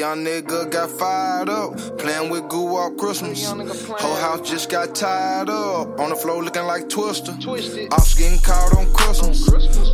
young 0.00 0.24
nigga 0.24 0.70
got 0.70 0.90
fired 0.90 1.50
up, 1.50 1.76
playing 1.98 2.30
with 2.30 2.48
goo 2.48 2.74
all 2.74 2.90
Christmas. 2.92 3.44
Whole 3.44 4.16
house 4.16 4.48
just 4.48 4.70
got 4.70 4.94
tied 4.94 5.50
up, 5.50 6.00
on 6.00 6.08
the 6.08 6.16
floor 6.16 6.42
looking 6.42 6.64
like 6.64 6.88
Twister. 6.88 7.32
Ops 7.92 8.14
getting 8.14 8.38
caught 8.38 8.74
on 8.78 8.90
Christmas. 8.94 9.46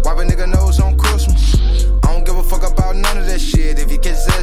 Wipe 0.05 0.19
a 0.19 0.23
nigga 0.23 0.49
nose 0.49 0.79
on 0.79 0.97
Christmas. 0.97 1.57
I 2.05 2.13
don't 2.13 2.25
give 2.25 2.37
a 2.37 2.43
fuck 2.45 2.63
about 2.63 2.95
none 2.95 3.19
of 3.19 3.27
that 3.27 3.41
shit. 3.41 3.81
If 3.81 3.91
he 3.91 3.99
catch 3.99 4.15
his 4.15 4.36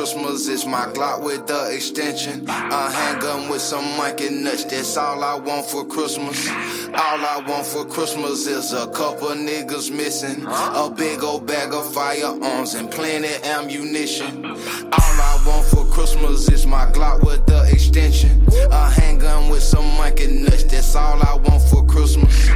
Christmas 0.00 0.48
is 0.48 0.64
my 0.64 0.86
Glock 0.94 1.22
with 1.22 1.46
the 1.46 1.74
extension. 1.74 2.48
A 2.48 2.90
handgun 2.90 3.50
with 3.50 3.60
some 3.60 3.84
Mikey 3.98 4.30
nuts, 4.30 4.64
that's 4.64 4.96
all 4.96 5.22
I 5.22 5.34
want 5.34 5.66
for 5.66 5.84
Christmas. 5.84 6.48
All 6.48 7.20
I 7.34 7.44
want 7.46 7.66
for 7.66 7.84
Christmas 7.84 8.46
is 8.46 8.72
a 8.72 8.86
couple 8.92 9.28
niggas 9.28 9.94
missing. 9.94 10.46
A 10.46 10.90
big 10.90 11.22
old 11.22 11.46
bag 11.46 11.74
of 11.74 11.92
firearms 11.92 12.72
and 12.72 12.90
plenty 12.90 13.28
ammunition. 13.44 14.46
All 14.46 15.16
I 15.28 15.42
want 15.46 15.66
for 15.66 15.84
Christmas 15.92 16.48
is 16.48 16.66
my 16.66 16.86
Glock 16.86 17.22
with 17.22 17.44
the 17.44 17.70
extension. 17.70 18.46
A 18.70 18.88
handgun 18.88 19.50
with 19.50 19.62
some 19.62 19.84
Mikey 19.98 20.28
nuts, 20.28 20.64
that's 20.64 20.94
all 20.94 21.20
I 21.22 21.34
want 21.34 21.62
for 21.64 21.84
Christmas. 21.84 22.48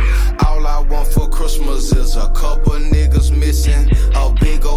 All 0.46 0.66
I 0.66 0.80
want 0.88 1.08
for 1.08 1.28
Christmas 1.28 1.92
is 1.92 2.16
a 2.16 2.30
couple 2.30 2.72
niggas 2.72 3.36
missing. 3.36 3.90
A 4.14 4.32
big 4.40 4.64
old 4.64 4.73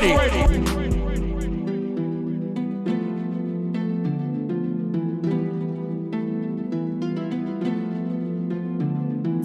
the 0.00 0.14
ready. 0.16 0.42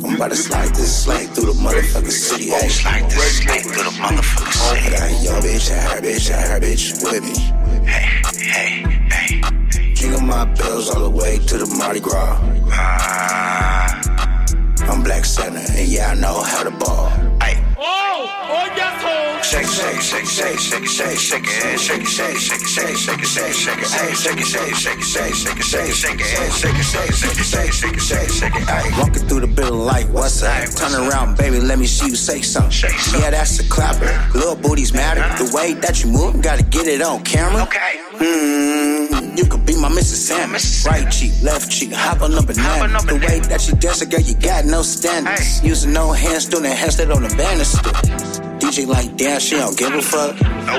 I'm 0.05 0.15
about 0.15 0.29
to 0.29 0.35
slide 0.35 0.69
this 0.75 1.03
slang 1.03 1.27
through 1.29 1.45
the 1.45 1.53
motherfucking 1.53 2.11
city. 2.11 2.49
Hey, 2.49 2.67
slide 2.67 3.09
this 3.09 3.37
slang 3.41 3.61
through 3.61 3.83
the 3.83 3.89
motherfucking 3.91 4.53
city. 4.53 4.95
I 4.95 4.99
got 4.99 5.23
your 5.23 5.41
bitch, 5.41 5.71
and 5.71 5.81
her 5.89 6.01
bitch, 6.01 6.31
and 6.31 6.47
her 6.49 6.59
bitch 6.59 7.03
with 7.03 7.23
me. 7.23 7.35
Hey, 7.87 8.21
hey, 8.37 8.83
hey. 9.11 9.93
Jingle 9.93 10.21
my 10.21 10.45
bells 10.45 10.89
all 10.89 11.01
the 11.03 11.09
way 11.09 11.39
to 11.39 11.57
the 11.57 11.65
Mardi 11.77 11.99
Gras. 11.99 12.39
I'm 14.89 15.01
Black 15.03 15.25
Santa, 15.25 15.59
and 15.59 15.87
yeah, 15.87 16.11
I 16.11 16.15
know 16.15 16.43
how 16.43 16.63
to 16.63 16.71
ball. 16.71 17.12
Shake, 19.83 19.99
shake, 20.01 20.25
shake, 20.25 20.59
shake, 20.59 20.87
shake, 20.87 21.19
shake, 21.19 21.19
shake 21.19 21.43
it, 21.43 21.77
shake 21.77 22.07
shake, 22.07 22.37
shake 22.37 22.65
shake, 22.65 22.95
shake 22.95 23.25
shake, 23.25 23.53
shake 23.53 23.83
ay, 23.83 24.13
shake 24.13 24.39
shake, 24.39 24.75
shake 24.75 25.03
shake, 25.03 25.33
shake 25.35 25.61
shake, 25.61 25.91
shake 25.91 26.19
it, 26.21 26.39
ay, 26.39 26.49
shake 26.51 26.83
shake, 26.83 27.11
shake 27.11 27.73
shake, 27.73 27.99
shake 27.99 28.29
shake, 28.29 28.55
it, 28.55 28.69
ay. 28.69 28.97
Walking 28.97 29.27
through 29.27 29.41
the 29.41 29.47
building 29.47 29.79
like, 29.79 30.07
what's 30.07 30.41
up? 30.41 30.69
Turn 30.77 30.95
around, 30.95 31.37
baby, 31.37 31.59
let 31.59 31.79
me 31.79 31.85
see 31.85 32.07
you 32.07 32.15
say 32.15 32.39
something. 32.41 32.91
Yeah, 33.19 33.31
that's 33.31 33.59
a 33.59 33.67
clapper. 33.67 34.07
Little 34.33 34.55
booties 34.55 34.93
matter. 34.93 35.19
The 35.43 35.51
way 35.53 35.73
that 35.73 36.01
you 36.01 36.11
move, 36.11 36.41
gotta 36.41 36.63
get 36.63 36.87
it 36.87 37.01
on 37.01 37.21
camera. 37.25 37.63
Okay. 37.63 37.99
Hmm, 38.15 39.35
you 39.35 39.43
could 39.43 39.65
be 39.65 39.75
my 39.75 39.89
Mrs. 39.89 40.31
Sam. 40.31 40.51
Right 40.89 41.11
cheek, 41.11 41.33
left 41.43 41.69
cheek, 41.69 41.91
hop 41.91 42.21
on 42.21 42.33
up 42.35 42.47
and 42.47 42.55
down. 42.55 42.89
The 43.05 43.15
way 43.15 43.41
that 43.51 43.67
you 43.67 43.75
dance, 43.75 44.01
girl, 44.05 44.21
you 44.21 44.35
got 44.35 44.63
no 44.63 44.81
standards. 44.81 45.61
Using 45.61 45.91
no 45.91 46.13
hands, 46.13 46.45
doing 46.45 46.65
a 46.65 46.69
handstand 46.69 47.13
on 47.13 47.23
the 47.23 47.35
banister. 47.35 48.42
DJ 48.63 48.87
like, 48.87 49.17
damn, 49.17 49.41
she 49.41 49.57
don't 49.57 49.77
give 49.77 49.93
a 49.93 50.01
fuck. 50.01 50.37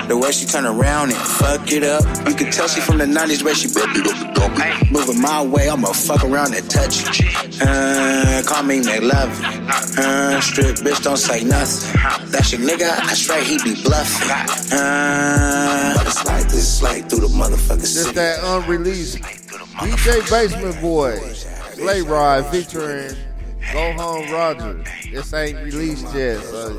The 0.08 0.16
way 0.16 0.32
she 0.32 0.46
turn 0.46 0.64
around 0.64 1.10
and 1.12 1.18
fuck 1.20 1.70
it 1.70 1.84
up. 1.84 2.02
You 2.26 2.34
can 2.34 2.50
tell 2.50 2.66
she 2.66 2.80
from 2.80 2.96
the 2.96 3.04
90s 3.04 3.44
where 3.44 3.54
she 3.54 3.68
built 3.68 3.90
it 3.92 4.06
up. 4.06 4.90
Moving 4.90 5.20
my 5.20 5.42
way, 5.42 5.68
I'ma 5.68 5.92
fuck 5.92 6.24
around 6.24 6.54
and 6.54 6.68
touch 6.70 7.02
it. 7.04 7.60
Uh, 7.60 8.42
call 8.46 8.62
me 8.62 8.80
McLovin. 8.80 9.68
Uh, 9.98 10.40
strip 10.40 10.76
bitch, 10.76 11.02
don't 11.02 11.18
say 11.18 11.44
nothing. 11.44 12.00
That's 12.30 12.52
your 12.52 12.62
nigga, 12.62 12.88
I 12.90 13.12
swear 13.14 13.44
he 13.44 13.58
be 13.62 13.74
bluffing. 13.82 14.30
Uh, 14.30 15.94
but 15.96 16.06
it's 16.06 16.24
like 16.24 16.48
this, 16.48 16.82
like 16.82 17.10
through 17.10 17.20
the 17.20 17.28
motherfucking 17.28 17.80
Just 17.80 17.94
city. 18.02 18.14
that 18.14 18.38
unreleased 18.42 19.18
DJ 19.18 20.30
Basement 20.30 20.80
Boy, 20.80 21.18
Slay 21.74 22.00
Ride 22.00 22.46
featuring 22.46 23.14
Go 23.72 23.92
Home 23.94 24.30
Roger. 24.30 24.84
This 25.10 25.32
ain't 25.32 25.58
released 25.58 26.14
yet, 26.14 26.40
so 26.42 26.70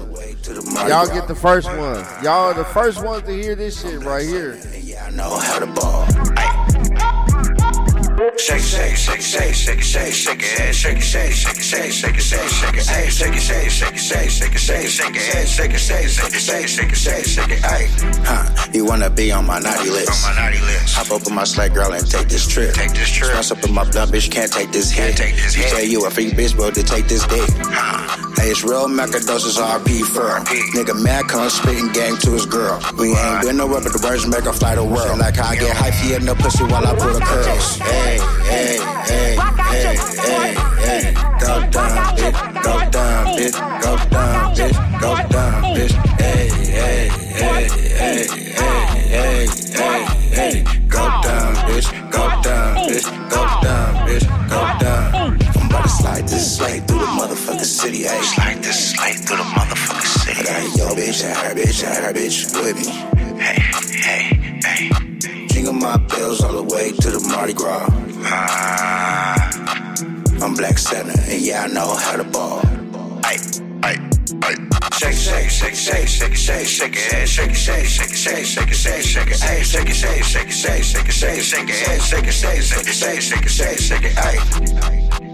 y'all 0.88 1.08
get 1.08 1.28
the 1.28 1.36
first 1.36 1.68
one. 1.68 2.06
Y'all 2.24 2.50
are 2.50 2.54
the 2.54 2.66
first 2.66 3.04
ones 3.04 3.24
to 3.24 3.32
hear 3.34 3.56
this 3.56 3.82
shit 3.82 4.02
right 4.04 4.26
here. 4.26 4.60
I 5.02 5.10
know 5.12 5.38
how 5.38 5.60
to 5.60 5.68
ball. 5.68 6.35
Shake, 8.16 8.62
shake, 8.62 8.96
shake, 8.96 9.22
shake, 9.22 9.54
shake, 9.54 9.82
shake, 9.82 10.14
shake 10.14 10.42
it, 10.42 10.74
shake 10.74 10.98
it, 10.98 11.04
shake, 11.04 11.34
shake, 11.34 11.62
shake, 11.62 11.92
shake, 11.92 12.20
shake, 12.20 12.50
shake 12.50 12.78
it, 12.78 12.90
ay, 12.90 13.10
shake 13.10 13.36
it, 13.36 13.42
shake, 13.42 13.70
shake, 13.70 13.98
shake, 13.98 14.30
shake, 14.30 14.58
shake, 14.58 14.88
shake 14.88 15.16
it, 15.16 15.36
ay, 15.36 15.44
shake 15.44 15.74
it, 15.74 15.80
shake, 15.80 16.08
shake, 16.08 16.34
shake, 16.34 16.68
shake, 16.70 16.96
shake, 16.96 17.26
shake 17.26 17.64
ay. 17.66 17.88
Huh? 18.24 18.68
You 18.72 18.86
wanna 18.86 19.10
be 19.10 19.34
on 19.34 19.46
my 19.46 19.60
naughty 19.60 19.90
list? 19.90 20.26
On 20.26 20.34
my 20.34 20.42
naughty 20.42 20.62
list. 20.64 20.96
Hop 20.96 21.12
up 21.12 21.26
with 21.26 21.34
my 21.34 21.44
sled 21.44 21.74
girl 21.74 21.92
and 21.92 22.10
take 22.10 22.30
this 22.30 22.48
trip. 22.48 22.74
Take 22.74 22.92
this 22.94 23.10
trip. 23.12 23.32
Spouse 23.32 23.52
up 23.52 23.64
in 23.66 23.74
my 23.74 23.84
blunt, 23.84 24.12
bitch, 24.12 24.32
can't 24.32 24.52
take 24.52 24.72
this 24.72 24.92
hit. 24.92 25.18
Take 25.18 25.36
this 25.36 25.54
hit. 25.54 25.70
Tell 25.72 25.84
you 25.84 26.06
a 26.06 26.10
freak 26.10 26.36
bitch, 26.36 26.56
bro, 26.56 26.72
to 26.72 26.84
take 26.84 27.10
this 27.10 27.28
dick. 27.28 27.50
Hey, 28.40 28.52
it's 28.52 28.64
real 28.64 28.88
macadoses 28.88 29.58
RP 29.58 30.04
fur. 30.06 30.40
Nigga 30.76 30.96
mad 31.04 31.28
come 31.28 31.50
spitting 31.50 31.92
gang 31.92 32.16
to 32.18 32.32
his 32.32 32.46
girl. 32.46 32.80
We 32.98 33.16
ain't 33.16 33.42
been 33.42 33.58
nowhere 33.58 33.82
but 33.82 33.92
the 33.92 34.00
birds 34.00 34.28
make 34.28 34.44
her 34.44 34.54
fly 34.54 34.76
the 34.76 34.84
world. 34.84 35.20
Like 35.20 35.36
how 35.36 35.50
I 35.50 35.56
get 35.56 35.76
hyphy 35.76 36.16
in 36.16 36.26
the 36.26 36.36
pussy 36.36 36.64
while 36.64 36.86
I 36.86 36.94
pull 36.96 37.14
the 37.14 37.20
curls. 37.20 37.78
Hey, 37.80 38.05
hey, 38.06 38.78
hey, 39.08 39.36
hey, 39.36 39.96
hey, 40.26 40.54
hey. 40.86 41.14
Go 41.40 41.54
down, 41.72 42.16
bitch. 42.16 42.38
Go 42.64 42.76
down, 42.92 43.26
bitch. 43.38 43.58
Go 43.82 43.92
down, 44.10 44.56
bitch. 44.56 44.78
Go 45.02 45.12
down, 45.30 45.64
bitch. 45.76 45.94
Hey, 46.20 46.48
hey, 46.80 47.10
hey, 47.34 47.68
hey, 48.02 48.28
hey, 48.38 48.86
hey, 48.96 49.48
hey, 49.74 50.02
hey. 50.36 50.64
Go 50.88 51.04
down, 51.24 51.56
bitch. 51.68 51.88
Go 52.12 52.24
down, 52.42 52.76
bitch. 52.88 53.08
Go 53.30 53.42
down, 53.62 53.92
bitch. 54.08 54.26
Go 54.50 54.62
down. 54.80 55.40
I'm 55.58 55.68
about 55.70 55.84
to 55.84 55.90
slide 55.90 56.28
this 56.28 56.58
slide 56.58 56.88
through 56.88 57.00
the 57.00 57.06
motherfucking 57.06 57.66
city. 57.66 58.04
Hey, 58.04 58.22
slide 58.22 58.64
this 58.64 58.92
slide 58.92 59.16
through 59.26 59.38
the 59.38 59.44
motherfucking 59.44 60.12
city. 60.24 60.42
I 60.42 60.44
got 60.44 60.78
your 60.78 60.92
bitch 60.92 61.24
and 61.24 61.38
her 61.38 61.54
bitch 61.56 61.84
and 61.84 62.06
her 62.06 62.14
bitch 62.14 62.54
with 62.54 62.76
me. 62.78 62.92
Hey, 63.42 63.60
hey, 63.60 64.02
hey. 64.02 64.26
Jingle 64.26 64.35
my 65.80 65.98
bells 65.98 66.44
all 66.44 66.54
the 66.54 66.76
way 66.76 66.92
to 66.92 67.10
the 67.12 67.20
Mardi 67.30 67.54
Gras. 67.54 67.88
I'm 70.44 70.54
Black 70.56 70.78
Santa, 70.78 71.14
and 71.32 71.42
yeah, 71.42 71.64
I 71.64 71.68
know 71.68 71.96
how 71.96 72.18
to 72.18 72.24
ball. 72.24 72.60
Ay, 73.24 73.38
ay, 73.84 73.98
ay. 74.44 74.56
Shake, 74.94 75.14
shake, 75.14 75.50
shake, 75.50 75.76
shake, 75.76 76.08
shake, 76.08 76.36
shake, 76.36 76.68
shake 76.68 76.96
it, 76.96 77.28
shake 77.28 77.50
it, 77.52 77.56
shake, 77.56 77.86
shake, 77.86 78.14
shake, 78.16 78.46
shake, 78.46 78.74
shake, 78.74 79.04
shake 79.04 79.28
it, 79.28 79.44
ay, 79.44 79.62
shake 79.64 79.90
it, 79.90 79.96
shake, 79.96 80.24
shake, 80.24 80.52
shake, 80.52 80.84
shake, 80.84 81.12
shake, 81.12 81.42
shake 81.42 81.70
it, 81.70 82.02
shake 82.02 82.28
it, 82.28 82.32
shake, 82.32 82.62
shake, 82.62 82.88
shake, 82.88 83.20
shake, 83.20 83.50
shake, 83.50 83.80
shake 83.80 84.04
it, 84.04 84.18
ay. 84.18 85.25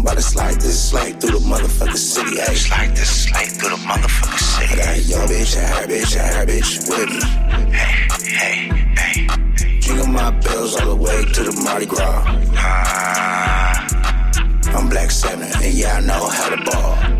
I'm 0.00 0.06
about 0.06 0.16
to 0.16 0.22
slide 0.22 0.54
this 0.54 0.88
slide 0.88 1.20
through 1.20 1.38
the 1.38 1.44
motherfucking 1.44 1.94
city. 1.94 2.40
Hey, 2.40 2.54
slide 2.54 2.96
this 2.96 3.24
slide 3.24 3.48
through 3.48 3.68
the 3.68 3.82
motherfucking 3.84 4.38
city. 4.38 4.80
I 4.80 4.96
got 4.96 5.04
your 5.04 5.26
bitch 5.28 5.58
and 5.58 5.74
her 5.74 5.86
bitch 5.92 6.16
and 6.16 6.34
her 6.36 6.46
bitch 6.46 6.88
with 6.88 7.10
me. 7.10 7.20
Hey, 7.76 8.08
hey, 8.96 9.26
hey. 9.28 9.80
Jingle 9.80 10.06
my 10.06 10.30
bells 10.30 10.80
all 10.80 10.88
the 10.88 10.96
way 10.96 11.22
to 11.22 11.42
the 11.42 11.52
Mardi 11.62 11.84
Gras. 11.84 12.24
Ah. 12.56 13.86
I'm 14.74 14.88
Black 14.88 15.10
Santa, 15.10 15.44
and 15.62 15.74
yeah, 15.74 15.98
I 15.98 16.00
know 16.00 16.28
how 16.30 16.48
to 16.48 16.56
ball. 16.70 17.19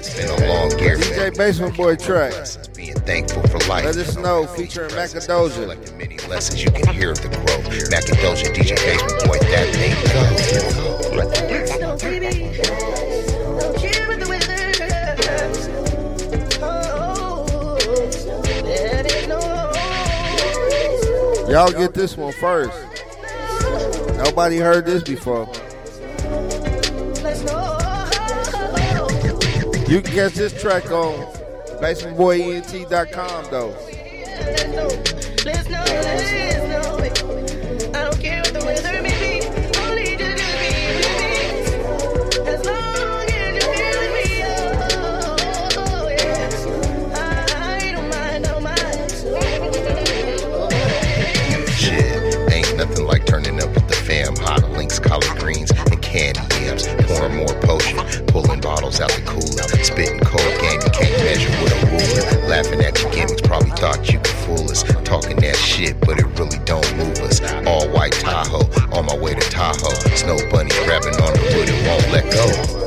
It's 0.00 0.16
been 0.16 0.30
a 0.30 0.48
long 0.48 0.70
year. 0.78 0.96
DJ 0.96 1.36
Basement 1.36 1.76
Boy 1.76 1.94
track. 1.94 2.32
Being 2.74 2.94
thankful 3.00 3.42
for 3.48 3.58
life. 3.68 3.84
Let 3.84 3.98
us 3.98 4.16
know, 4.16 4.46
featuring 4.46 4.88
Macadoja. 4.92 5.68
Like 5.68 5.84
the 5.84 5.92
many 5.92 6.16
lessons, 6.20 6.64
you 6.64 6.70
can 6.70 6.88
hear 6.94 7.10
of 7.10 7.20
the 7.20 7.28
growth. 7.28 7.66
Macadoja, 7.90 8.46
DJ 8.54 8.76
Basement 8.76 9.24
Boy, 9.26 9.38
that 9.50 9.68
thing. 9.74 9.92
Y'all 21.50 21.72
get 21.72 21.92
this 21.92 22.16
one 22.16 22.32
first. 22.32 22.72
Nobody 24.16 24.56
heard 24.56 24.86
this 24.86 25.02
before. 25.02 25.46
You 29.90 30.00
can 30.00 30.12
catch 30.12 30.34
this 30.34 30.52
track 30.62 30.92
on 30.92 31.26
basementboyent.com 31.82 33.46
though. 33.50 33.74
out 58.98 59.12
the 59.12 59.22
cooler. 59.22 59.62
Spitting 59.84 60.18
cold 60.20 60.54
game, 60.58 60.80
you 60.82 60.90
can't 60.90 61.14
measure 61.22 61.50
with 61.62 61.70
a 61.70 61.86
ruler. 61.86 62.48
Laughing 62.48 62.80
at 62.80 63.00
your 63.00 63.12
gimmicks, 63.12 63.42
probably 63.42 63.70
thought 63.72 64.10
you 64.10 64.18
could 64.18 64.36
fool 64.42 64.70
us. 64.70 64.82
Talking 65.04 65.36
that 65.36 65.56
shit, 65.56 66.00
but 66.00 66.18
it 66.18 66.26
really 66.40 66.58
don't 66.64 66.88
move 66.96 67.18
us. 67.20 67.40
All 67.66 67.88
white 67.90 68.12
Tahoe, 68.12 68.66
on 68.96 69.06
my 69.06 69.16
way 69.16 69.34
to 69.34 69.50
Tahoe. 69.50 69.94
Snow 70.16 70.38
bunny 70.50 70.70
grabbing 70.84 71.14
on 71.22 71.32
the 71.34 71.42
wood, 71.54 71.68
it 71.68 71.86
won't 71.86 72.10
let 72.10 72.26
go. 72.32 72.79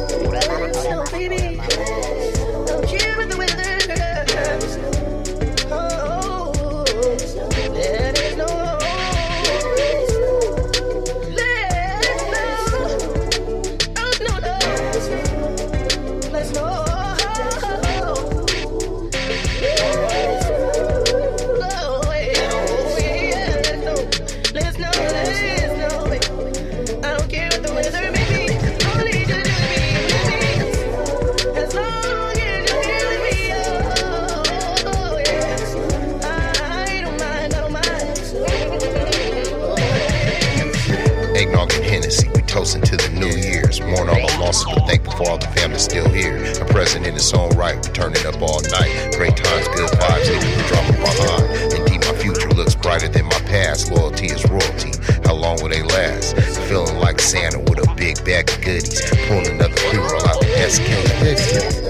It's 60.75 60.79
kid, 60.79 61.38
this. 61.38 61.83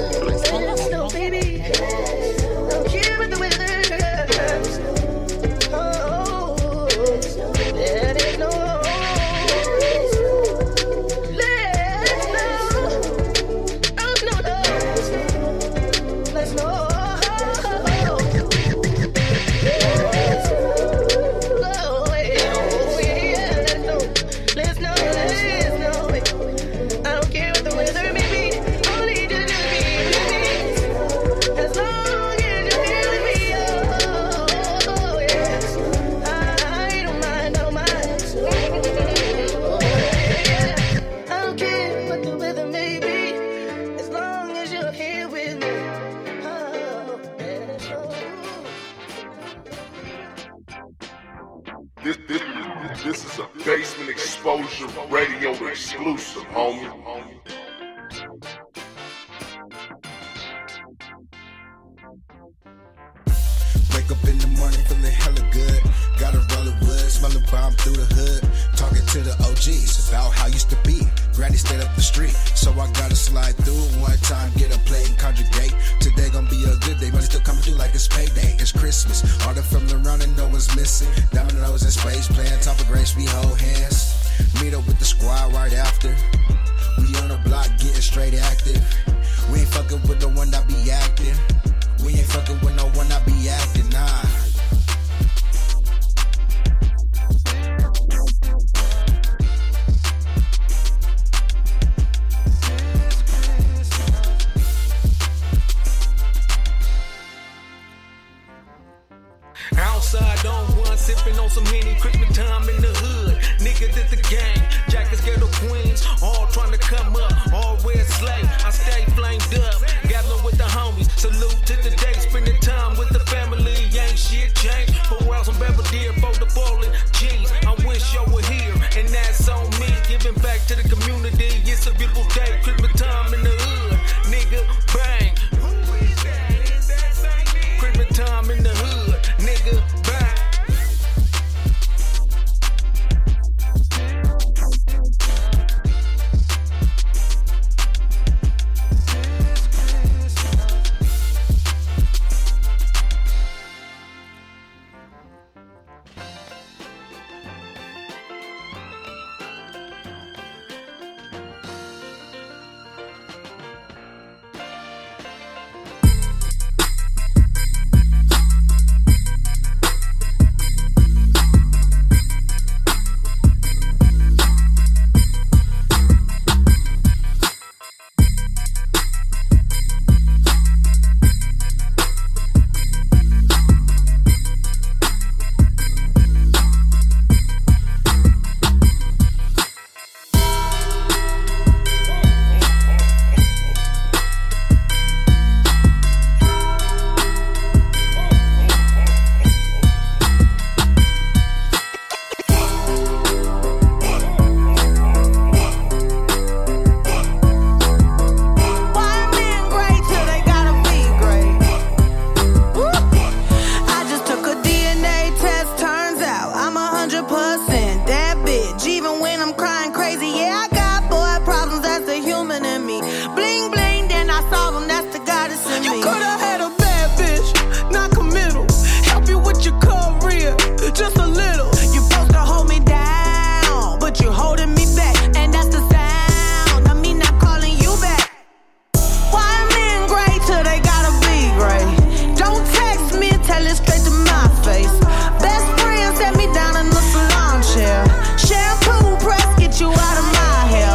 face. 244.63 244.99
Best 245.43 245.67
friend 245.79 246.15
set 246.15 246.35
me 246.37 246.47
down 246.53 246.77
in 246.77 246.87
the 246.87 247.03
salon 247.11 247.59
chair. 247.75 247.99
Shampoo 248.39 249.15
press 249.19 249.47
get 249.59 249.79
you 249.79 249.91
out 249.91 250.17
of 250.17 250.27
my 250.39 250.57
hair. 250.71 250.93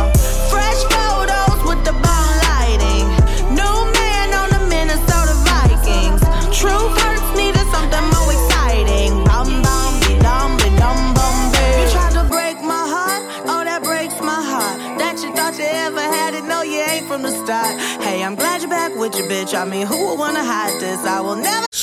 Fresh 0.49 0.81
photos 0.89 1.61
with 1.69 1.81
the 1.85 1.93
bomb 1.93 2.33
lighting. 2.49 3.07
New 3.53 3.79
man 4.01 4.29
on 4.41 4.49
the 4.57 4.63
Minnesota 4.73 5.35
Vikings. 5.45 6.21
True 6.57 6.87
hurts 6.97 7.29
needed 7.37 7.67
something 7.69 8.05
more 8.17 8.33
exciting. 8.33 9.13
Bum 9.29 9.61
bum 9.61 9.93
dum 10.25 10.57
be 10.57 10.69
dum 10.81 10.99
bum 11.13 11.37
You 11.79 11.85
tried 11.93 12.15
to 12.17 12.25
break 12.33 12.57
my 12.65 12.85
heart, 12.95 13.23
oh 13.53 13.63
that 13.69 13.83
breaks 13.85 14.19
my 14.21 14.41
heart. 14.53 14.77
That 14.99 15.21
you 15.23 15.31
thought 15.37 15.59
you 15.61 15.69
ever 15.69 16.01
had 16.01 16.33
it, 16.35 16.45
no 16.45 16.63
you 16.63 16.81
ain't 16.81 17.07
from 17.07 17.23
the 17.23 17.33
start. 17.45 17.77
Hey, 18.01 18.25
I'm 18.25 18.35
glad 18.35 18.63
you're 18.63 18.71
back 18.71 18.97
with 18.97 19.15
your 19.17 19.29
bitch. 19.29 19.53
I 19.55 19.65
mean, 19.65 19.87
who 19.87 19.99
would 20.09 20.19
wanna 20.19 20.43
hide 20.43 20.81
this? 20.81 21.05
I 21.05 21.21
will 21.21 21.37
never. 21.37 21.68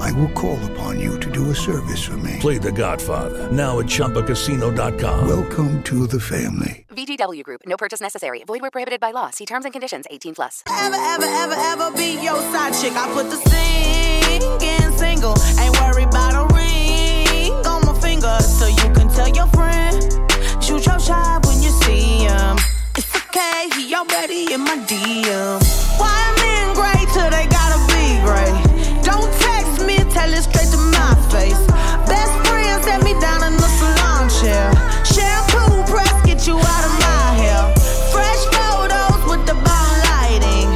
I 0.00 0.12
will 0.12 0.30
call 0.30 0.58
upon 0.72 1.00
you 1.00 1.18
to 1.20 1.30
do 1.30 1.50
a 1.50 1.54
service 1.54 2.02
for 2.02 2.16
me. 2.18 2.38
Play 2.40 2.58
The 2.58 2.72
Godfather 2.72 3.50
now 3.52 3.78
at 3.80 3.86
ChumbaCasino.com. 3.86 5.26
Welcome 5.28 5.82
to 5.84 6.06
the 6.06 6.20
family. 6.20 6.84
VGW 6.90 7.42
Group. 7.42 7.62
No 7.66 7.76
purchase 7.76 8.00
necessary. 8.00 8.42
Void 8.46 8.60
where 8.62 8.70
prohibited 8.70 9.00
by 9.00 9.10
law. 9.10 9.30
See 9.30 9.46
terms 9.46 9.64
and 9.64 9.72
conditions. 9.72 10.06
18 10.10 10.34
plus. 10.34 10.62
Ever, 10.68 10.96
ever, 10.96 11.24
ever, 11.24 11.54
ever 11.54 11.90
be 11.96 12.14
your 12.22 12.40
side 12.52 12.72
chick. 12.80 12.92
I 12.94 13.12
put 13.12 13.30
the 13.30 13.36
singing 13.36 14.92
single. 14.96 15.34
Ain't 15.58 15.74
worried 15.80 16.08
about 16.08 16.34
a 16.34 16.54
ring 16.54 17.52
on 17.66 17.84
my 17.84 17.98
finger. 18.00 18.38
So 18.40 18.66
you 18.68 18.92
can 18.94 19.08
tell 19.08 19.28
your 19.28 19.46
friend. 19.48 20.00
Shoot 20.62 20.86
your 20.86 20.98
shot 21.00 21.44
when 21.46 21.62
you 21.62 21.70
see 21.82 22.24
him. 22.24 22.56
It's 22.96 23.14
okay, 23.16 23.68
he 23.76 23.94
already 23.94 24.52
in 24.52 24.60
my 24.60 24.76
DM. 24.86 25.60
Why 25.98 26.34
men 26.38 26.74
great 26.74 27.08
till 27.12 27.28
they 27.30 27.46
gotta 27.48 27.78
be 27.92 28.20
great? 28.22 29.02
Don't 29.04 29.30
face. 31.34 31.66
Best 32.06 32.34
friend 32.46 32.78
set 32.86 33.02
me 33.02 33.12
down 33.18 33.42
in 33.48 33.54
the 33.58 33.70
salon 33.78 34.24
chair. 34.38 34.70
Shampoo 35.02 35.82
press, 35.90 36.14
get 36.28 36.46
you 36.46 36.56
out 36.74 36.84
of 36.88 36.94
my 37.06 37.24
hair. 37.42 37.62
Fresh 38.14 38.42
photos 38.54 39.22
with 39.30 39.42
the 39.50 39.56
bomb 39.66 39.94
lighting. 40.10 40.70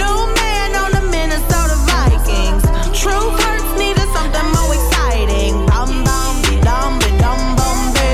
New 0.00 0.18
man 0.38 0.70
on 0.82 0.90
the 0.96 1.04
Minnesota 1.14 1.76
Vikings. 1.90 2.62
True 3.00 3.28
hurts 3.42 3.70
needed 3.82 4.08
something 4.16 4.48
more 4.54 4.72
exciting. 4.78 5.52
Bum 5.70 5.90
bum 6.06 6.32
be 6.46 6.54
dum 6.68 6.92
be 7.02 7.10
dum 7.24 7.40
bum 7.58 7.78
be. 7.96 8.10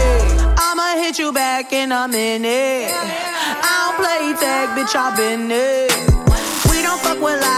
I'ma 0.66 0.86
hit 1.02 1.18
you 1.18 1.30
back 1.32 1.72
in 1.80 1.92
a 1.92 2.08
minute. 2.08 2.96
I 3.68 3.72
don't 3.82 3.96
play 4.00 4.22
tag, 4.40 4.66
bitch, 4.76 4.94
I've 4.96 5.16
been 5.20 5.48
there. 5.48 5.88
We 6.70 6.76
don't 6.86 7.00
fuck 7.04 7.20
with 7.20 7.49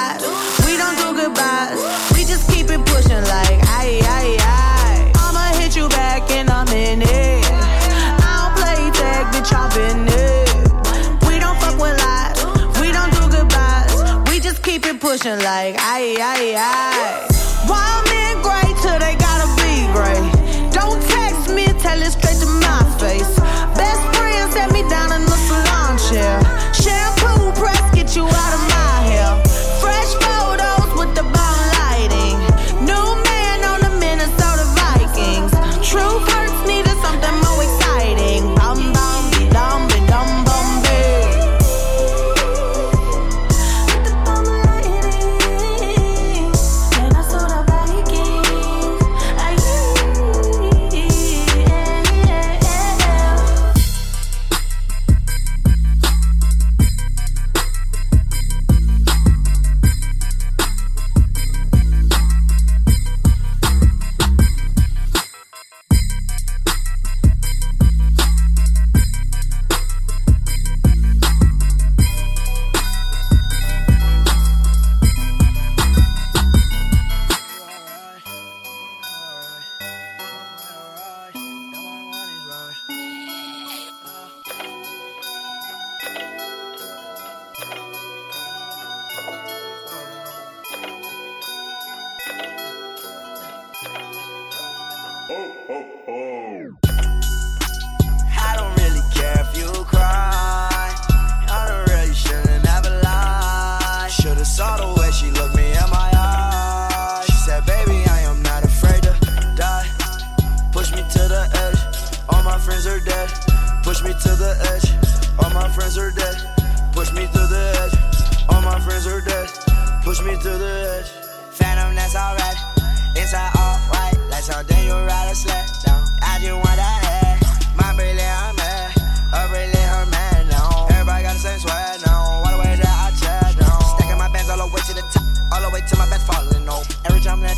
keep 14.63 14.87
it 14.87 15.01
pushing 15.01 15.39
like 15.39 15.75
aye, 15.79 16.17
aye, 16.21 16.55
aye. 16.57 17.27
Wild 17.69 18.05
men 18.11 18.35
great 18.43 18.77
till 18.83 18.99
they 18.99 19.15
gotta 19.17 19.49
be 19.61 19.87
great. 19.93 20.73
Don't 20.73 21.03
text 21.03 21.51
me, 21.51 21.67
tell 21.81 22.01
it 22.01 22.13
straight 22.13 22.32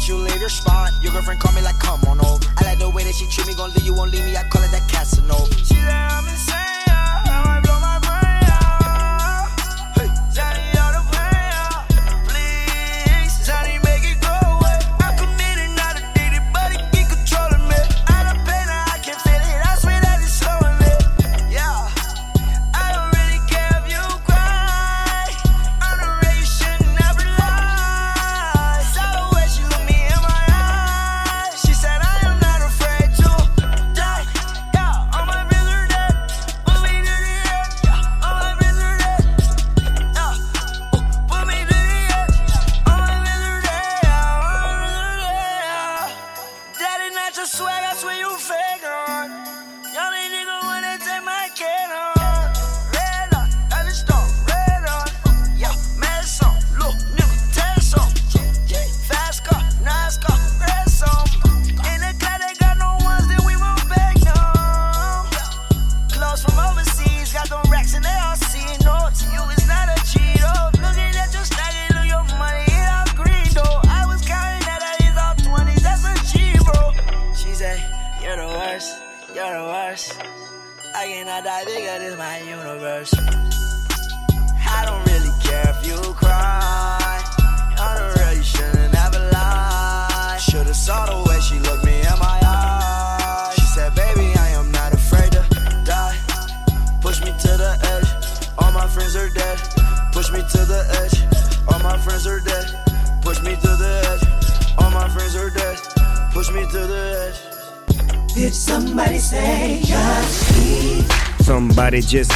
you 0.08 0.16
leave 0.16 0.40
your 0.40 0.48
spot. 0.48 0.92
Your 1.02 1.12
girlfriend 1.12 1.40
call 1.40 1.52
me 1.52 1.62
like, 1.62 1.78
come 1.78 2.00
on 2.04 2.20
over. 2.20 2.44
I 2.58 2.64
like 2.64 2.78
the 2.78 2.90
way 2.90 3.04
that 3.04 3.14
she 3.14 3.26
treat 3.26 3.46
me, 3.46 3.54
gon' 3.54 3.70
leave 3.72 3.84
you, 3.84 3.94
won't 3.94 4.12
leave 4.12 4.24
me. 4.24 4.36
I 4.36 4.42
call 4.48 4.62
it 4.62 4.70
that 4.70 4.88
Casanova. 4.90 5.52
She 5.64 5.76
I'm 5.76 6.26
insane. 6.28 6.83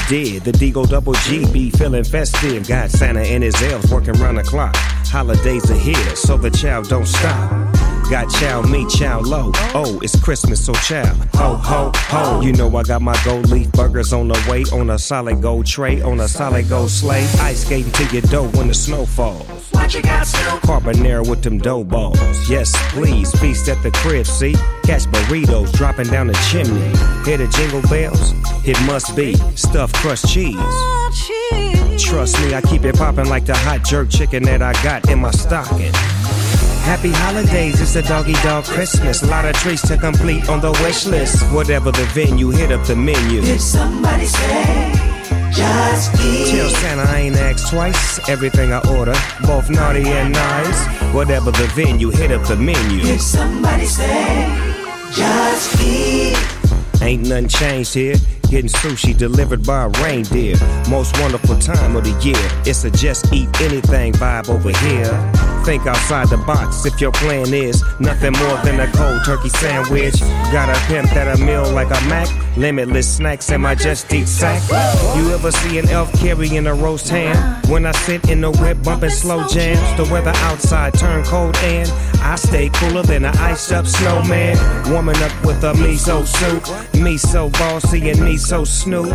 Did. 0.09 0.43
The 0.43 0.53
D-O 0.53 0.87
Double 0.87 1.13
G 1.13 1.45
be 1.53 1.69
feeling 1.69 2.03
festive. 2.03 2.67
Got 2.67 2.91
Santa 2.91 3.21
and 3.21 3.43
his 3.43 3.61
elves 3.63 3.93
working 3.93 4.15
round 4.15 4.39
the 4.39 4.43
clock. 4.43 4.75
Holidays 5.05 5.71
are 5.71 5.75
here, 5.75 6.17
so 6.17 6.39
the 6.39 6.51
child 6.51 6.89
don't 6.89 7.07
stop. 7.07 7.51
Got 8.11 8.31
chow 8.31 8.63
mein, 8.63 8.89
chow 8.89 9.21
low. 9.21 9.53
Oh, 9.75 10.01
it's 10.03 10.19
Christmas, 10.19 10.65
so 10.65 10.73
chow. 10.73 11.05
Ho, 11.35 11.57
ho, 11.57 11.93
ho. 11.95 12.41
You 12.41 12.55
know 12.55 12.75
I 12.75 12.85
got 12.85 13.03
my 13.03 13.21
gold 13.23 13.51
leaf 13.51 13.71
burgers 13.73 14.15
on 14.15 14.29
the 14.29 14.47
way. 14.49 14.65
On 14.73 14.89
a 14.89 14.99
solid 14.99 15.43
gold 15.43 15.67
tray, 15.67 16.01
on 16.01 16.21
a 16.21 16.29
solid 16.29 16.71
gold 16.71 16.91
sleigh. 16.91 17.29
Ice 17.41 17.67
skating 17.67 17.93
to 17.93 18.05
your 18.07 18.23
dough 18.23 18.49
when 18.57 18.69
the 18.69 18.75
snow 18.75 19.05
falls. 19.05 19.58
What 19.79 19.95
you 19.95 20.03
got? 20.03 20.27
Carbonara 20.67 21.27
with 21.27 21.43
them 21.43 21.59
dough 21.59 21.85
balls. 21.85 22.51
Yes, 22.51 22.75
please, 22.93 23.31
feast 23.41 23.69
at 23.69 23.83
the 23.83 23.91
crib, 23.91 24.27
see? 24.27 24.55
Catch 24.83 25.05
burritos 25.05 25.73
dropping 25.73 26.09
down 26.09 26.27
the 26.27 26.39
chimney. 26.51 26.89
Hear 27.25 27.39
the 27.39 27.47
jingle 27.57 27.83
bells? 27.89 28.35
It 28.67 28.79
must 28.87 29.17
be 29.17 29.35
stuffed 29.57 29.95
crust 29.97 30.27
oh, 30.29 31.11
cheese. 31.15 32.05
Trust 32.05 32.39
me, 32.41 32.55
I 32.55 32.61
keep 32.61 32.85
it 32.85 32.97
popping 32.97 33.29
like 33.29 33.47
the 33.47 33.55
hot 33.55 33.85
jerk 33.85 34.11
chicken 34.11 34.43
that 34.45 34.63
I 34.63 34.73
got 34.83 35.09
in 35.09 35.21
my 35.21 35.31
stocking. 35.31 35.93
Happy 36.83 37.11
holidays, 37.11 37.81
it's 37.81 37.97
a 37.97 38.03
doggy 38.03 38.35
dog 38.43 38.65
Christmas. 38.65 39.23
A 39.23 39.27
lot 39.27 39.45
of 39.45 39.55
treats 39.57 39.87
to 39.89 39.97
complete 39.97 40.49
on 40.49 40.61
the 40.61 40.73
wish 40.83 41.07
list. 41.07 41.43
Whatever 41.53 41.93
the 41.93 42.05
venue, 42.13 42.51
hit 42.51 42.73
up 42.73 42.85
the 42.87 42.97
menu. 42.97 43.43
Did 43.43 43.61
somebody 43.61 44.27
say 44.27 45.08
Just 45.53 46.15
Eat? 46.25 46.49
Tell 46.51 46.69
Santa 46.69 47.03
I 47.03 47.19
ain't 47.19 47.37
asked 47.37 47.71
twice. 47.71 48.29
Everything 48.29 48.73
I 48.73 48.81
order, 48.97 49.15
both 49.47 49.71
naughty 49.71 50.07
and 50.07 50.33
nice. 50.33 50.87
Whatever 51.15 51.51
the 51.51 51.67
venue, 51.75 52.11
hit 52.11 52.31
up 52.31 52.47
the 52.47 52.57
menu. 52.57 53.03
Did 53.03 53.21
somebody 53.21 53.87
say 53.87 54.47
Just 55.13 55.81
Eat? 55.83 56.37
Ain't 57.03 57.29
nothing 57.29 57.49
changed 57.49 57.95
here. 57.95 58.17
Getting 58.51 58.71
sushi 58.71 59.15
delivered 59.15 59.67
by 59.67 59.85
a 59.85 59.89
reindeer. 60.03 60.57
Most 60.89 61.19
wonderful 61.21 61.59
time 61.59 61.97
of 61.97 62.05
the 62.05 62.19
year. 62.25 62.49
It's 62.65 62.83
a 62.85 62.91
just 62.91 63.31
eat 63.31 63.49
anything 63.61 64.15
vibe 64.15 64.49
over 64.49 64.71
here. 64.71 65.65
Think 65.67 65.87
outside 65.87 66.31
the 66.31 66.39
box 66.39 66.87
if 66.87 66.99
your 66.99 67.13
plan 67.13 67.53
is 67.53 67.85
nothing 68.01 68.33
more 68.33 68.57
than 68.65 68.81
a 68.81 68.91
cold 68.93 69.21
turkey 69.27 69.51
sandwich. 69.51 70.19
Got 70.51 70.75
a 70.75 70.81
pimp 70.87 71.11
that 71.11 71.39
a 71.39 71.45
meal 71.45 71.71
like 71.73 71.89
a 71.89 72.01
Mac. 72.09 72.27
Limitless 72.57 73.17
snacks 73.17 73.51
in 73.51 73.61
my 73.61 73.75
just 73.75 74.11
eat 74.15 74.27
sack. 74.27 74.63
You 75.19 75.31
ever 75.35 75.53
see 75.53 75.79
an 75.79 75.87
elf 75.91 76.11
carrying 76.19 76.67
a 76.67 76.75
roast 76.75 77.11
ham? 77.11 77.37
When 77.71 77.85
I 77.85 77.93
sit 77.93 78.31
in 78.31 78.41
the 78.41 78.51
whip 78.51 78.83
bumping 78.83 79.11
slow 79.11 79.47
jams, 79.47 79.97
the 79.99 80.11
weather 80.11 80.33
outside 80.37 80.95
turn 80.95 81.23
cold 81.25 81.55
and 81.59 81.89
I 82.23 82.37
stay 82.37 82.71
cooler 82.71 83.03
than 83.03 83.27
an 83.27 83.37
ice 83.37 83.71
up 83.71 83.87
snowman. 83.87 84.57
Warming 84.91 85.23
up 85.23 85.45
with 85.45 85.63
a 85.65 85.75
miso 85.75 86.27
soup. 86.27 86.65
Me 87.03 87.19
so 87.19 87.51
bossy 87.51 88.09
and 88.09 88.25
me 88.25 88.38
so 88.39 88.65
snoop. 88.65 89.09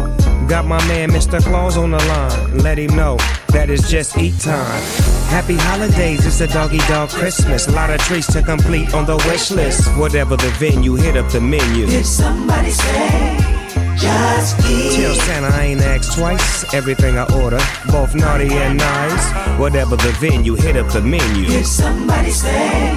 Got 0.47 0.65
my 0.65 0.85
man 0.87 1.09
Mr. 1.09 1.41
Claus 1.41 1.77
on 1.77 1.91
the 1.91 1.97
line. 1.97 2.57
Let 2.59 2.77
him 2.77 2.95
know 2.95 3.17
that 3.49 3.69
it's 3.69 3.89
just 3.89 4.17
eat 4.17 4.39
time. 4.39 4.81
Happy 5.29 5.55
holidays, 5.55 6.25
it's 6.25 6.41
a 6.41 6.47
doggy 6.47 6.79
dog 6.89 7.09
Christmas. 7.09 7.67
A 7.67 7.71
lot 7.71 7.89
of 7.89 7.99
treats 8.01 8.31
to 8.33 8.41
complete 8.41 8.93
on 8.93 9.05
the 9.05 9.17
wish 9.29 9.51
list. 9.51 9.87
Whatever 9.97 10.35
the 10.35 10.49
venue, 10.59 10.95
hit 10.95 11.17
up 11.17 11.31
the 11.31 11.41
menu. 11.41 11.87
Did 11.87 12.05
somebody 12.05 12.71
say 12.71 13.52
Just 13.97 14.59
Eat? 14.69 14.95
Tell 14.95 15.15
Santa 15.15 15.47
I 15.47 15.63
ain't 15.63 15.81
asked 15.81 16.17
twice. 16.17 16.73
Everything 16.73 17.17
I 17.17 17.23
order, 17.41 17.59
both 17.91 18.15
naughty 18.15 18.51
and 18.53 18.77
nice. 18.77 19.59
Whatever 19.59 19.95
the 19.95 20.11
venue, 20.19 20.55
hit 20.55 20.75
up 20.75 20.91
the 20.91 21.01
menu. 21.01 21.47
Did 21.47 21.65
somebody 21.65 22.31
say 22.31 22.91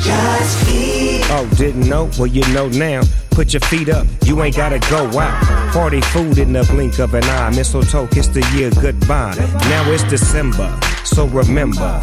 Just 0.00 0.68
Eat? 0.68 1.22
Oh, 1.30 1.48
didn't 1.56 1.88
know? 1.88 2.10
Well, 2.18 2.26
you 2.26 2.42
know 2.54 2.68
now. 2.68 3.02
Put 3.30 3.52
your 3.52 3.60
feet 3.60 3.90
up, 3.90 4.06
you 4.24 4.42
ain't 4.42 4.56
gotta 4.56 4.78
go 4.88 5.06
out. 5.18 5.72
Party 5.72 6.00
food 6.00 6.38
in 6.38 6.54
the 6.54 6.64
blink 6.64 6.98
of 6.98 7.12
an 7.12 7.24
eye. 7.24 7.50
Mistletoe 7.50 8.06
kiss 8.06 8.28
the 8.28 8.40
year 8.54 8.70
goodbye. 8.80 9.34
Now 9.68 9.90
it's 9.90 10.04
December, 10.04 10.74
so 11.04 11.26
remember. 11.26 12.00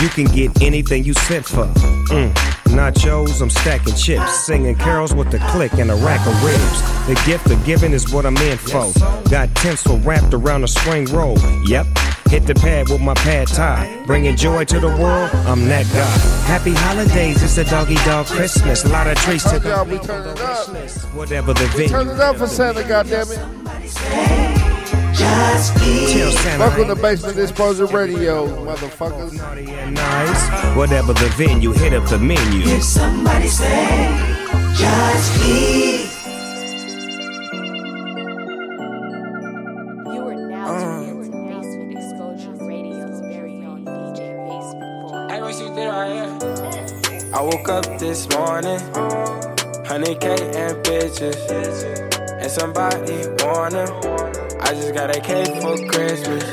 You 0.00 0.08
can 0.08 0.24
get 0.24 0.62
anything 0.62 1.04
you 1.04 1.12
sent 1.12 1.44
for. 1.44 1.66
Mm. 2.08 2.32
Nachos, 2.70 3.42
I'm 3.42 3.50
stacking 3.50 3.94
chips, 3.94 4.46
singing 4.46 4.74
carols 4.74 5.14
with 5.14 5.30
the 5.30 5.38
click 5.50 5.74
and 5.74 5.90
a 5.90 5.94
rack 5.96 6.26
of 6.26 6.42
ribs. 6.42 7.06
The 7.06 7.22
gift 7.26 7.50
of 7.50 7.62
giving 7.66 7.92
is 7.92 8.10
what 8.10 8.24
I'm 8.24 8.36
in 8.38 8.56
for. 8.56 8.90
Got 9.28 9.54
tinsel 9.56 9.98
wrapped 9.98 10.32
around 10.32 10.64
a 10.64 10.68
spring 10.68 11.04
roll. 11.06 11.36
Yep, 11.66 11.86
hit 12.28 12.46
the 12.46 12.54
pad 12.54 12.88
with 12.88 13.02
my 13.02 13.14
pad 13.14 13.48
thai. 13.48 14.02
Bringing 14.06 14.36
joy 14.36 14.64
to 14.64 14.80
the 14.80 14.88
world, 14.88 15.30
I'm 15.46 15.66
that 15.68 15.84
guy. 15.92 16.46
Happy 16.46 16.72
holidays, 16.72 17.42
it's 17.42 17.58
a 17.58 17.64
doggy 17.64 17.96
dog 17.96 18.26
Christmas. 18.26 18.84
A 18.84 18.88
lot 18.88 19.06
of 19.06 19.18
treats 19.18 19.44
to 19.50 19.58
y'all, 19.58 19.84
we 19.84 19.98
turn 19.98 20.26
it 20.26 20.40
up. 20.40 20.68
Whatever 21.14 21.52
the 21.52 21.74
We 21.76 21.88
turn 21.88 22.08
it 22.08 22.20
up 22.20 22.36
for 22.36 22.46
Santa, 22.46 22.82
goddammit. 22.82 24.59
Just 25.20 25.76
Eat? 25.84 26.08
Tell 26.16 26.32
Santa 26.32 26.58
Welcome 26.60 26.88
to 26.88 26.96
Basement 26.96 27.38
Exposure 27.38 27.84
Radio, 27.84 28.46
motherfuckers. 28.64 29.34
nice. 29.92 30.76
Whatever 30.76 31.12
the 31.12 31.28
venue, 31.36 31.72
hit 31.72 31.92
up 31.92 32.08
the 32.08 32.18
menu. 32.18 32.62
Did 32.64 32.82
somebody 32.82 33.48
say 33.48 34.08
Just 34.74 35.44
Eat? 35.46 36.06
You 40.14 40.22
are 40.26 40.34
now 40.34 40.74
uh. 40.74 41.04
tuned 41.04 41.24
into 41.26 41.38
Basement 41.50 41.92
Exposure 41.98 42.64
Radio's 42.64 43.20
very 43.20 43.56
own 43.66 43.84
DJ 43.84 44.18
Basement 44.48 45.02
Boy. 45.02 45.28
Hey, 45.28 45.40
what 45.42 45.54
you 45.60 45.68
did 45.74 45.86
right 45.86 46.12
here? 47.20 47.34
I 47.34 47.42
woke 47.42 47.68
up 47.68 47.84
this 47.98 48.26
morning, 48.30 48.78
100k 49.84 50.24
and 50.56 50.76
bitches, 50.82 51.36
and 52.40 52.50
somebody 52.50 53.18
want 53.44 53.74
'em. 53.74 54.29
I 54.70 54.74
just 54.74 54.94
got 54.94 55.10
a 55.10 55.20
cake 55.20 55.48
for 55.60 55.76
Christmas. 55.88 56.44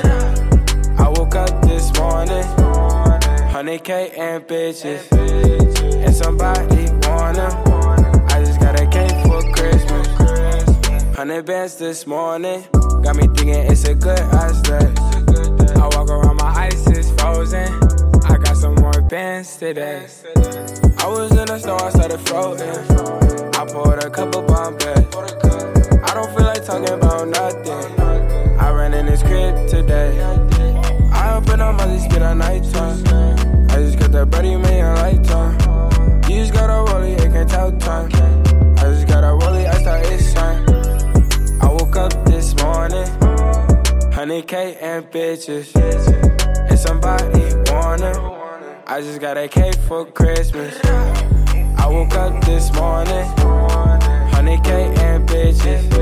I 0.98 1.08
woke 1.08 1.36
up 1.36 1.62
this 1.62 1.96
morning, 1.96 2.42
100k 3.52 4.18
and 4.18 4.44
bitches, 4.44 5.06
and 6.04 6.12
somebody 6.12 6.90
want 7.06 7.38
'em. 7.38 8.26
I 8.28 8.42
just 8.44 8.58
got 8.58 8.74
a 8.80 8.86
cake 8.86 9.14
for 9.22 9.40
Christmas. 9.52 10.08
100 11.14 11.46
bands 11.46 11.76
this 11.76 12.08
morning, 12.08 12.64
got 13.04 13.14
me 13.14 13.28
thinking 13.36 13.70
it's 13.70 13.84
a 13.84 13.94
good 13.94 14.18
aspect. 14.18 14.98
I 15.78 15.86
walk 15.94 16.10
around, 16.10 16.38
my 16.38 16.66
ice 16.66 16.88
is 16.88 17.12
frozen. 17.18 17.68
I 18.28 18.36
got 18.36 18.56
some 18.56 18.74
more 18.74 19.00
bands 19.02 19.56
today. 19.58 20.08
I 20.98 21.06
was 21.06 21.30
in 21.30 21.46
the 21.46 21.58
snow, 21.60 21.76
I 21.76 21.90
started 21.90 22.18
floating. 22.26 22.78
I 23.54 23.64
poured 23.64 24.02
a 24.02 24.10
couple 24.10 24.42
bomb 24.42 24.76
bags. 24.76 25.06
I 26.02 26.14
don't 26.14 26.34
feel 26.34 26.46
like 26.46 26.64
talking 26.66 26.94
about 26.94 27.28
nothing. 27.28 28.07
I 28.88 29.00
in 29.00 29.06
this 29.06 29.22
crib 29.22 29.68
today. 29.68 30.18
I 31.12 31.36
open 31.36 31.60
up 31.60 31.76
my 31.76 31.98
spit 31.98 32.22
at 32.22 32.36
nighttime. 32.36 33.04
I 33.70 33.76
just 33.82 33.98
got 33.98 34.12
that 34.12 34.30
Brady 34.30 34.56
man 34.56 34.94
lifetime. 34.96 35.52
You 36.28 36.40
just 36.40 36.54
got 36.54 36.70
a 36.70 36.90
rollie, 36.90 37.18
it 37.18 37.30
can't 37.30 37.50
tell 37.50 37.70
time. 37.72 38.06
I 38.78 38.84
just 38.84 39.06
got 39.06 39.24
a 39.24 39.36
rollie, 39.44 39.68
I 39.68 39.80
start 39.82 40.06
it's 40.06 40.32
time. 40.32 40.64
I 41.60 41.66
woke 41.70 41.96
up 41.96 42.24
this 42.24 42.56
morning, 42.62 43.04
100k 44.10 44.78
and 44.80 45.04
bitches, 45.10 45.74
and 46.70 46.78
somebody 46.78 47.44
want 47.70 48.00
'em. 48.00 48.16
I 48.86 49.02
just 49.02 49.20
got 49.20 49.36
a 49.36 49.48
cake 49.48 49.76
for 49.86 50.06
Christmas. 50.06 50.74
I 51.76 51.86
woke 51.88 52.14
up 52.14 52.42
this 52.44 52.72
morning, 52.72 53.26
100k 54.32 54.94
and 54.98 55.28
bitches, 55.28 55.92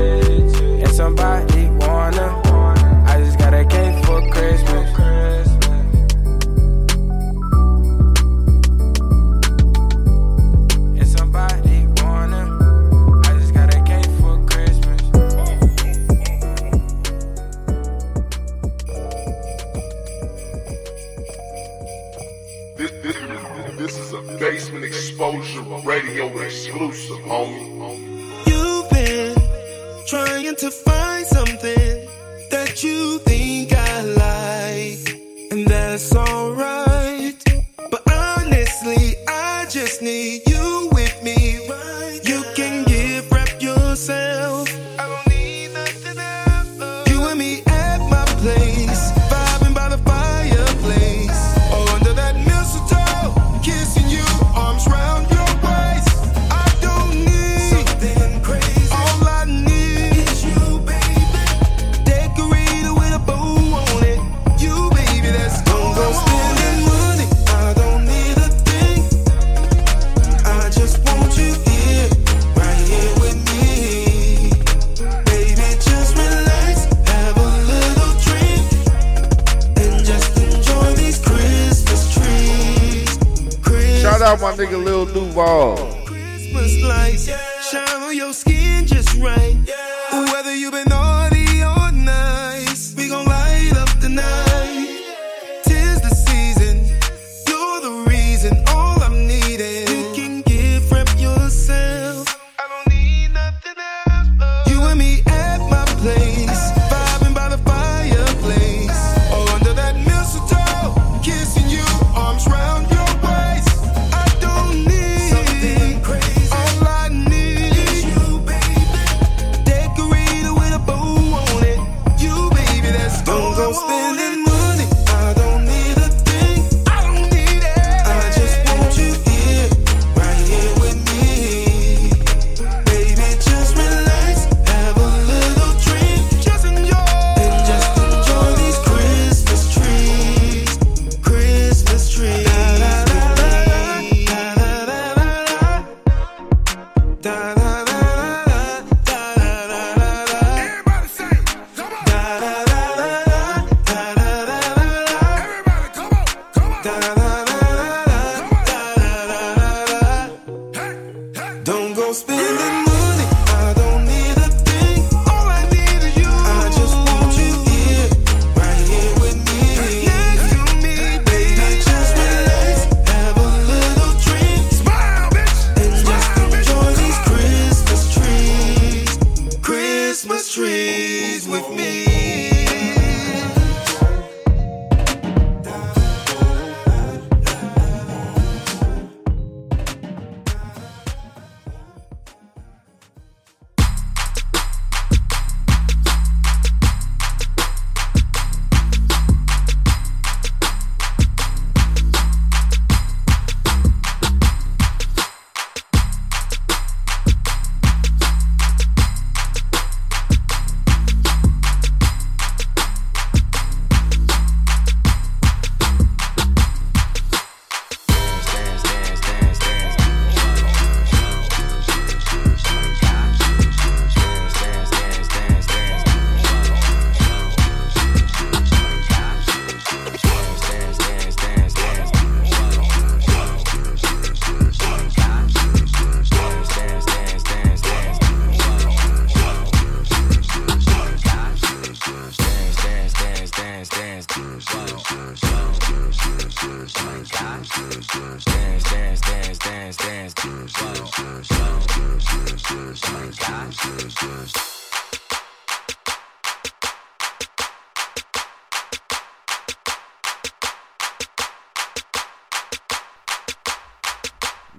and 0.83 0.91
somebody 0.93 1.67
just 2.17 2.46
got 3.49 3.61
a 3.61 3.65
cake 3.65 4.05
for 4.05 4.19
Christmas. 4.29 4.89
And 10.99 11.07
somebody 11.07 11.87
want 12.01 12.33
'em. 12.33 13.21
I 13.25 13.39
just 13.39 13.53
got 13.53 13.73
a 13.73 13.81
cake 13.83 14.11
for 14.19 14.35
Christmas. 14.51 15.01
This, 22.75 22.91
this, 23.01 23.15
this 23.77 23.97
is 23.97 24.11
a 24.11 24.21
Basement 24.39 24.83
Exposure 24.83 25.61
Radio 25.85 26.37
exclusive, 26.39 27.19
homie. 27.19 27.65
You've 28.45 28.89
been 28.89 29.35
trying 30.05 30.55
to 30.57 30.69
find 30.69 31.25
something 31.25 31.76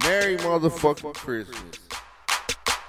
Merry 0.03 0.37
motherfucking 0.39 1.15
Christmas. 1.15 1.59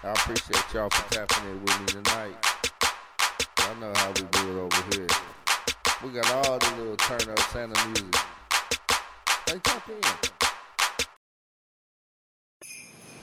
I 0.03 0.11
appreciate 0.11 0.63
y'all 0.73 0.89
for 0.89 1.13
tapping 1.13 1.49
in 1.49 1.61
with 1.63 1.79
me 1.79 1.85
tonight. 1.87 2.35
Y'all 3.59 3.75
know 3.75 3.91
how 3.95 4.09
we 4.09 4.21
do 4.21 4.51
it 4.51 4.59
over 4.61 4.95
here. 4.95 5.07
We 6.03 6.09
got 6.11 6.47
all 6.47 6.59
the 6.59 6.75
little 6.77 6.97
turn 6.97 7.29
up 7.29 7.39
Santa 7.51 7.87
music. 7.87 8.15
Hey, 9.47 9.59
tap 9.63 9.89
in. 9.89 10.01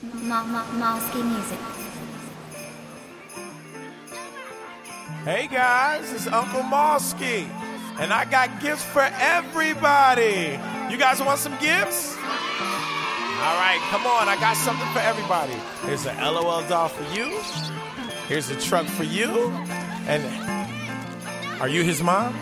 Mosky 0.02 1.22
music. 1.22 1.58
Hey 5.24 5.48
guys, 5.48 6.12
it's 6.12 6.26
Uncle 6.26 6.62
Mosky, 6.62 7.48
and 7.98 8.12
I 8.12 8.24
got 8.30 8.60
gifts 8.60 8.84
for 8.84 9.08
everybody. 9.18 10.58
You 10.90 10.98
guys 10.98 11.20
want 11.20 11.40
some 11.40 11.56
gifts? 11.58 12.16
All 13.38 13.54
right, 13.60 13.78
come 13.90 14.06
on, 14.06 14.28
I 14.28 14.36
got 14.40 14.56
something 14.56 14.88
for 14.94 15.00
everybody. 15.00 15.52
Here's 15.84 16.06
a 16.06 16.12
LOL 16.14 16.66
doll 16.68 16.88
for 16.88 17.04
you. 17.14 17.38
Here's 18.28 18.48
a 18.48 18.58
truck 18.58 18.86
for 18.86 19.04
you. 19.04 19.50
And 20.08 20.24
are 21.60 21.68
you 21.68 21.82
his 21.84 22.02
mom? 22.02 22.32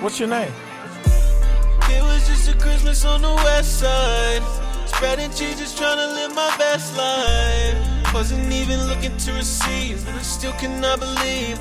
What's 0.00 0.18
your 0.18 0.30
name? 0.30 0.50
It 1.90 2.02
was 2.02 2.26
just 2.26 2.48
a 2.48 2.56
Christmas 2.56 3.04
on 3.04 3.20
the 3.20 3.34
west 3.34 3.80
side. 3.80 4.42
Spreading 4.86 5.30
cheese, 5.30 5.58
just 5.58 5.76
trying 5.76 5.98
to 5.98 6.06
live 6.14 6.34
my 6.34 6.56
best 6.56 6.96
life. 6.96 8.14
Wasn't 8.14 8.50
even 8.50 8.86
looking 8.86 9.14
to 9.18 9.32
receive, 9.34 10.04
but 10.06 10.14
I 10.14 10.22
still 10.22 10.52
cannot 10.52 11.00
believe. 11.00 11.58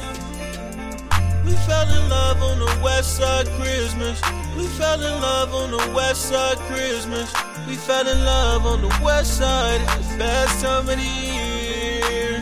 We 1.45 1.51
fell 1.67 1.89
in 1.89 2.09
love 2.09 2.41
on 2.41 2.59
the 2.59 2.81
west 2.81 3.17
side 3.17 3.47
Christmas. 3.59 4.21
We 4.55 4.65
fell 4.79 5.01
in 5.01 5.21
love 5.21 5.53
on 5.53 5.71
the 5.71 5.93
west 5.93 6.29
side 6.29 6.57
Christmas. 6.69 7.33
We 7.67 7.75
fell 7.75 8.07
in 8.07 8.23
love 8.23 8.65
on 8.65 8.81
the 8.81 8.99
west 9.03 9.37
side. 9.39 9.81
The 9.81 10.17
best 10.17 10.63
time 10.63 10.87
of 10.87 10.95
the 10.95 11.03
year. 11.03 12.41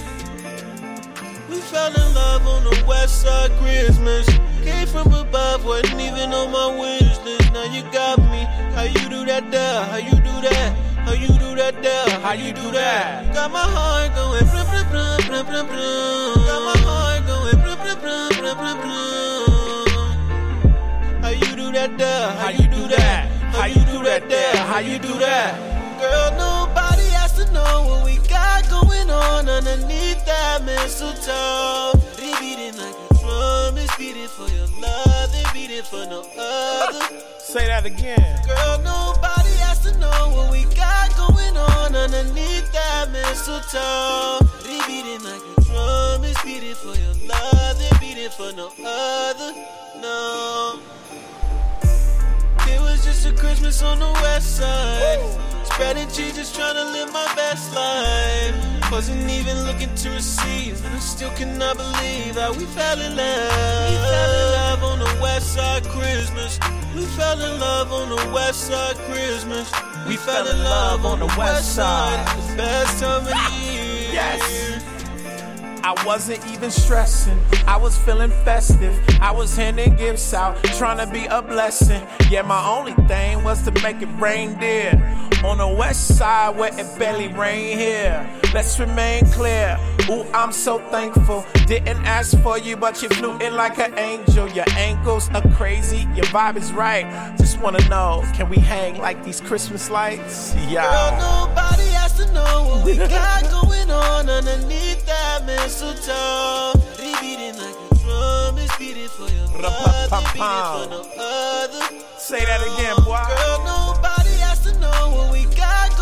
We 1.49 1.59
fell 1.61 1.91
in 1.91 2.13
love 2.13 2.45
on 2.45 2.63
the 2.63 2.85
west 2.87 3.23
side 3.23 3.49
Christmas. 3.57 4.29
Came 4.63 4.85
from 4.85 5.11
above, 5.13 5.65
wasn't 5.65 5.99
even 5.99 6.31
on 6.31 6.51
my 6.51 6.67
wish 6.79 7.17
list. 7.25 7.51
Now 7.53 7.63
you 7.73 7.81
got 7.91 8.19
me. 8.19 8.45
How 8.75 8.83
you 8.83 9.09
do 9.09 9.25
that 9.25 9.49
there? 9.49 9.83
How 9.85 9.97
you 9.97 10.11
do 10.13 10.41
that? 10.45 10.75
How 11.05 11.13
you 11.13 11.27
do 11.27 11.55
that 11.55 11.81
there? 11.81 12.19
How 12.19 12.33
you 12.33 12.53
do 12.53 12.71
that? 12.73 13.33
Got 13.33 13.51
my 13.51 13.59
heart 13.59 14.13
going 14.13 14.45
brum 14.45 14.67
brum 14.67 14.85
brum 14.91 15.17
brum 15.25 15.45
brum 15.47 15.65
brum. 15.65 16.35
Got 16.45 16.61
my 16.69 16.77
heart 16.85 17.25
going 17.25 17.57
brum 17.61 17.77
brum 17.81 17.99
brum 17.99 18.29
brum 18.37 18.57
brum 18.57 18.77
brum. 18.81 19.89
How 21.23 21.29
you 21.29 21.55
do 21.55 21.71
that 21.71 21.97
there? 21.97 22.29
How 22.29 22.49
you 22.49 22.64
that 24.19 24.29
there? 24.29 24.63
How 24.65 24.79
you 24.79 24.97
do 24.99 25.11
that? 25.19 25.59
Girl, 25.99 26.31
nobody 26.39 27.07
has 27.19 27.33
to 27.33 27.51
know 27.51 27.83
what 27.87 28.05
we 28.05 28.15
got 28.27 28.67
going 28.69 29.09
on 29.09 29.49
underneath 29.49 30.23
that 30.25 30.63
mistletoe. 30.63 31.99
They 32.15 32.31
beating 32.39 32.77
like 32.79 32.95
a 32.95 33.07
drum, 33.19 33.77
it's 33.77 33.95
beating 33.97 34.27
for 34.27 34.47
your 34.47 34.67
love, 34.79 35.31
they 35.31 35.43
beating 35.53 35.83
for 35.83 36.05
no 36.07 36.23
other. 36.37 37.03
Say 37.39 37.67
that 37.67 37.85
again. 37.85 38.39
Girl, 38.47 38.77
nobody 38.79 39.55
has 39.67 39.83
to 39.83 39.97
know 39.99 40.31
what 40.31 40.51
we 40.51 40.63
got 40.75 41.11
going 41.15 41.57
on 41.57 41.95
underneath 41.95 42.71
that 42.71 43.11
mistletoe. 43.11 44.39
They 44.63 44.79
beating 44.87 45.23
like 45.27 45.43
a 45.43 45.61
drum, 45.67 46.23
it's 46.23 46.41
beating 46.43 46.75
for 46.75 46.95
your 46.95 47.15
love, 47.27 47.79
they 47.79 47.91
beating 47.99 48.31
for 48.31 48.51
no 48.55 48.71
other. 48.79 49.51
No. 49.99 50.94
Christmas 53.33 53.81
on 53.81 53.99
the 53.99 54.11
west 54.21 54.57
side. 54.57 55.19
Spreading 55.63 56.07
cheese, 56.09 56.35
just 56.35 56.55
trying 56.55 56.75
to 56.75 56.83
live 56.83 57.11
my 57.11 57.25
best 57.35 57.73
life. 57.73 58.91
Wasn't 58.91 59.29
even 59.29 59.63
looking 59.65 59.93
to 59.95 60.09
receive, 60.11 60.83
and 60.85 60.95
I 60.95 60.99
still 60.99 61.31
cannot 61.31 61.77
believe 61.77 62.35
how 62.35 62.53
we 62.53 62.65
fell 62.65 62.99
in 63.01 63.15
love. 63.15 63.89
We 63.89 63.97
fell 64.13 64.33
in 64.41 64.47
love 64.59 64.83
on 64.83 64.99
the 64.99 65.21
West 65.21 65.53
Side 65.53 65.83
Christmas. 65.85 66.59
We 66.95 67.05
fell 67.17 67.41
in 67.41 67.59
love 67.59 67.91
on 67.91 68.09
the 68.09 68.31
West 68.33 68.67
Side 68.67 68.97
Christmas. 69.09 69.71
We 70.07 70.17
fell 70.17 70.47
in 70.47 70.63
love 70.63 71.05
on 71.05 71.19
the 71.19 71.33
West 71.37 71.75
Side. 71.75 72.25
The 72.49 72.57
best 72.57 72.99
time 73.01 73.27
of 73.27 73.63
year. 73.63 74.13
Yes. 74.13 74.54
I 75.87 75.93
wasn't 76.03 76.43
even 76.47 76.71
stressing. 76.71 77.39
I 77.67 77.77
was 77.77 77.95
feeling 77.95 78.31
festive. 78.43 78.99
I 79.21 79.29
was 79.29 79.55
handing 79.55 79.95
gifts 79.97 80.33
out, 80.33 80.55
trying 80.79 80.97
to 80.97 81.05
be 81.05 81.25
a 81.27 81.43
blessing. 81.43 82.01
Yeah, 82.27 82.41
my 82.41 82.67
only 82.67 82.93
thing 83.07 83.43
was 83.43 83.61
to 83.65 83.71
make 83.83 84.01
it 84.01 84.09
rain 84.19 84.59
there. 84.59 84.95
On 85.43 85.59
the 85.59 85.67
west 85.67 86.17
side 86.17 86.57
where 86.57 86.73
it 86.73 86.97
barely 86.97 87.27
rain 87.27 87.77
here. 87.77 88.27
Let's 88.51 88.79
remain 88.79 89.27
clear. 89.27 89.77
Ooh, 90.07 90.23
I'm 90.33 90.51
so 90.51 90.77
thankful. 90.89 91.43
Didn't 91.65 92.05
ask 92.05 92.39
for 92.41 92.59
you, 92.59 92.77
but 92.77 93.01
you 93.01 93.09
flew 93.09 93.37
in 93.39 93.55
like 93.55 93.79
an 93.79 93.97
angel. 93.97 94.47
Your 94.49 94.65
ankles 94.77 95.29
are 95.33 95.41
crazy, 95.53 96.07
your 96.13 96.25
vibe 96.25 96.57
is 96.57 96.71
right. 96.71 97.05
Just 97.37 97.59
wanna 97.59 97.87
know, 97.89 98.23
can 98.35 98.47
we 98.47 98.57
hang 98.57 98.99
like 98.99 99.23
these 99.23 99.41
Christmas 99.41 99.89
lights? 99.89 100.53
Yeah. 100.69 100.85
Girl, 100.85 101.47
nobody 101.47 101.89
has 101.89 102.13
to 102.17 102.31
know 102.33 102.67
what 102.69 102.85
we 102.85 102.97
got 102.97 103.49
going 103.49 103.89
on 103.89 104.29
underneath 104.29 105.03
that 105.07 105.43
mistletoe. 105.45 106.73
Beating 106.97 107.57
like 107.57 107.75
a 107.89 107.95
drum, 107.95 108.57
it's 108.59 108.77
beating 108.77 109.07
for 109.09 109.27
your 109.29 109.47
love, 109.59 110.11
they 110.11 110.19
beating 110.33 110.65
for 110.69 110.85
no 110.85 111.01
other. 111.17 111.81
Say 112.19 112.45
that 112.45 112.61
again, 112.61 112.95
boy. 113.03 113.17
Girl, 113.25 113.57
nobody 113.65 114.37
has 114.45 114.59
to 114.65 114.79
know 114.79 115.15
what 115.15 115.31
we 115.31 115.45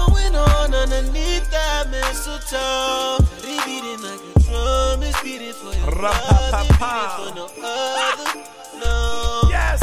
going 0.08 0.36
on 0.36 0.74
underneath 0.74 1.50
that 1.52 1.90
mistletoe. 1.90 3.24
They 3.42 3.58
beating 3.66 4.02
like 4.02 4.20
a 4.36 4.40
drum, 4.40 5.04
it's 5.04 5.22
beating 5.22 5.54
for 5.54 5.74
your 5.74 5.92
beating 5.92 7.10
for 7.18 7.36
no 7.36 7.48
other. 7.64 8.44
No. 8.80 9.42
Yes. 9.50 9.82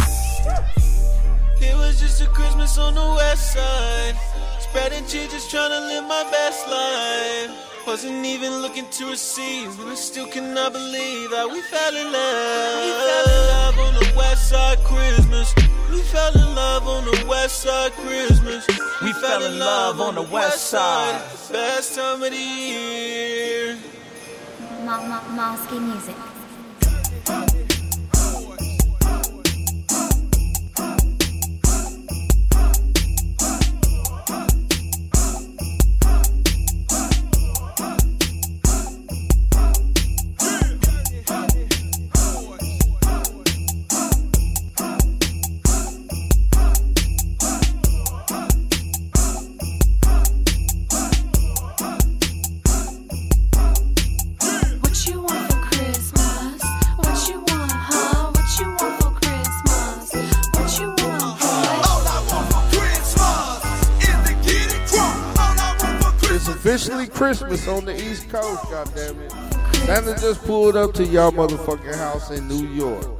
It 1.60 1.74
was 1.76 2.00
just 2.00 2.22
a 2.22 2.26
Christmas 2.26 2.78
on 2.78 2.94
the 2.94 3.14
west 3.16 3.52
side. 3.52 4.16
Spreading 4.60 5.06
cheese, 5.06 5.30
just 5.30 5.50
trying 5.50 5.70
to 5.70 5.80
live 5.80 6.04
my 6.04 6.24
best 6.30 6.68
life. 6.68 7.69
Wasn't 7.90 8.24
even 8.24 8.62
looking 8.62 8.86
to 8.88 9.06
receive, 9.10 9.80
and 9.80 9.90
I 9.90 9.96
still 9.96 10.28
cannot 10.28 10.72
believe 10.72 11.30
that 11.30 11.50
we 11.50 11.60
fell 11.60 11.96
in 11.96 12.12
love. 12.12 12.84
We 12.84 12.92
fell 13.08 13.26
in 13.36 13.42
love 13.50 13.78
on 13.80 13.94
the 13.94 14.12
west 14.16 14.48
side 14.48 14.78
Christmas. 14.84 15.52
We 15.90 16.00
fell 16.02 16.32
in 16.32 16.54
love 16.54 16.86
on 16.86 17.04
the 17.04 17.26
west 17.28 17.58
side 17.62 17.90
Christmas. 17.94 18.64
We 19.02 19.12
fell 19.14 19.44
in 19.44 19.58
love 19.58 20.00
on 20.00 20.14
the 20.14 20.22
west 20.22 20.68
side. 20.68 21.20
The 21.48 21.52
best 21.52 21.96
time 21.96 22.22
of 22.22 22.30
the 22.30 22.36
year. 22.36 23.76
Ma- 24.84 25.02
ma- 25.08 25.56
Mosky 25.56 25.80
music. 25.80 27.59
Officially 66.70 67.08
Christmas 67.08 67.66
on 67.66 67.84
the 67.84 68.00
East 68.00 68.28
Coast, 68.28 68.62
goddammit. 68.66 69.74
Santa 69.86 70.14
just 70.20 70.40
pulled 70.44 70.76
up 70.76 70.94
to 70.94 71.04
y'all 71.04 71.32
motherfucking 71.32 71.96
house 71.96 72.30
in 72.30 72.46
New 72.46 72.64
York. 72.68 73.19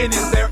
And 0.00 0.14
is 0.14 0.30
there 0.30 0.47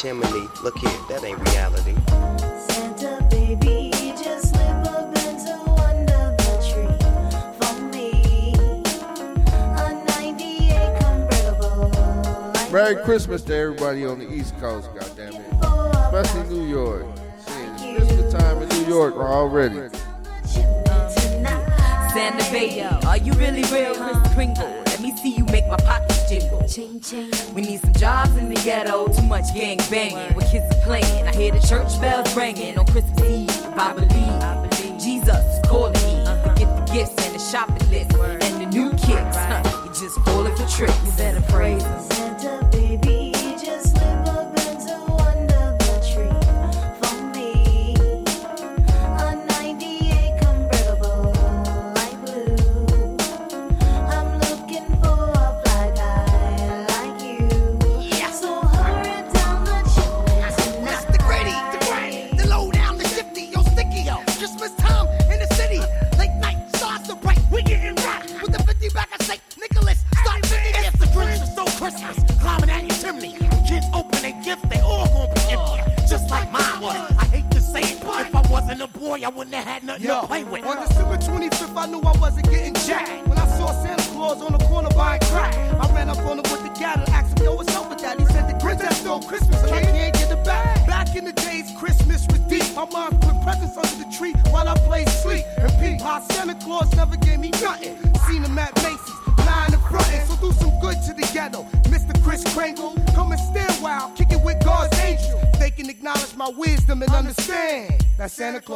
chimney. 0.00 0.48
Look 0.62 0.78
here, 0.78 0.90
that 1.08 1.24
ain't 1.24 1.40
reality. 1.50 1.94
Santa 2.68 3.26
baby. 3.30 3.92
Merry 12.70 12.96
Christmas 13.02 13.42
to 13.42 13.54
everybody 13.54 14.04
on 14.04 14.18
the 14.18 14.30
East 14.30 14.56
Coast, 14.60 14.90
goddammit. 14.94 15.42
Especially 16.04 16.54
New 16.54 16.68
York. 16.68 17.06
Shit, 17.46 17.56
it's 17.56 18.06
Christmas 18.06 18.32
time 18.34 18.62
in 18.62 18.68
New 18.68 18.86
York 18.86 19.16
already. 19.16 19.87
gang 29.52 29.78
banging, 29.90 30.34
with 30.34 30.50
kids 30.50 30.66
are 30.74 30.80
playing. 30.82 31.26
I 31.26 31.34
hear 31.34 31.52
the 31.52 31.60
church 31.60 32.00
bells 32.00 32.34
ringing 32.36 32.78
on 32.78 32.86
Christmas 32.86 33.17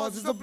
causes 0.03 0.25
a 0.25 0.35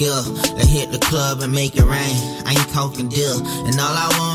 a. 0.00 0.22
Let's 0.56 0.68
hit 0.68 0.90
the 0.90 0.98
club 0.98 1.40
and 1.40 1.52
make 1.52 1.76
it 1.76 1.84
rain. 1.84 2.16
I 2.46 2.56
ain't 2.58 2.68
talking 2.70 3.08
deal. 3.08 3.38
And 3.38 3.78
all 3.78 3.94
I 3.94 4.08
wanted 4.18 4.33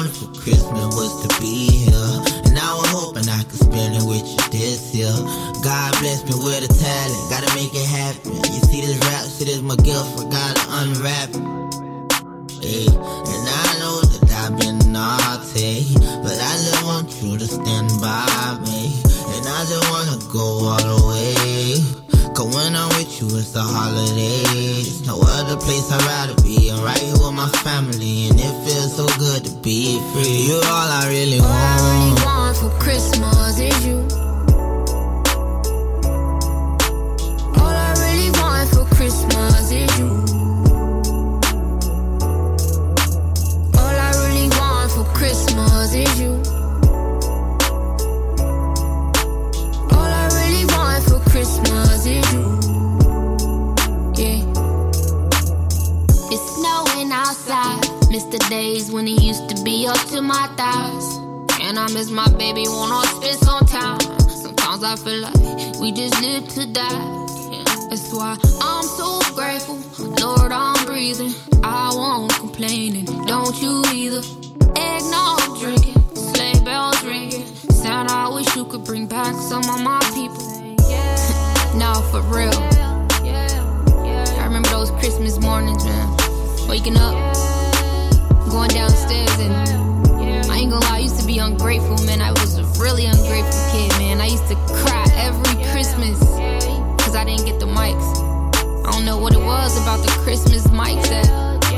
Christmas 100.39 100.71
mics 100.71 101.09
that 101.09 101.27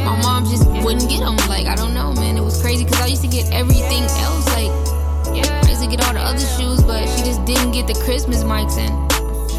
my 0.05 0.21
mom 0.21 0.45
just 0.45 0.67
wouldn't 0.83 1.09
get 1.09 1.21
them. 1.21 1.35
Like, 1.49 1.65
I 1.65 1.75
don't 1.75 1.95
know, 1.95 2.13
man. 2.13 2.37
It 2.37 2.41
was 2.41 2.61
crazy 2.61 2.85
because 2.85 3.01
I 3.01 3.07
used 3.07 3.23
to 3.23 3.27
get 3.27 3.51
everything 3.51 4.03
else. 4.21 4.45
Like, 4.53 4.69
I 5.33 5.69
used 5.69 5.81
to 5.81 5.89
get 5.89 6.05
all 6.05 6.13
the 6.13 6.19
other 6.19 6.45
shoes, 6.57 6.83
but 6.83 7.07
she 7.09 7.23
just 7.23 7.43
didn't 7.45 7.71
get 7.71 7.87
the 7.87 7.95
Christmas 8.05 8.43
mics. 8.43 8.77
And, 8.77 8.93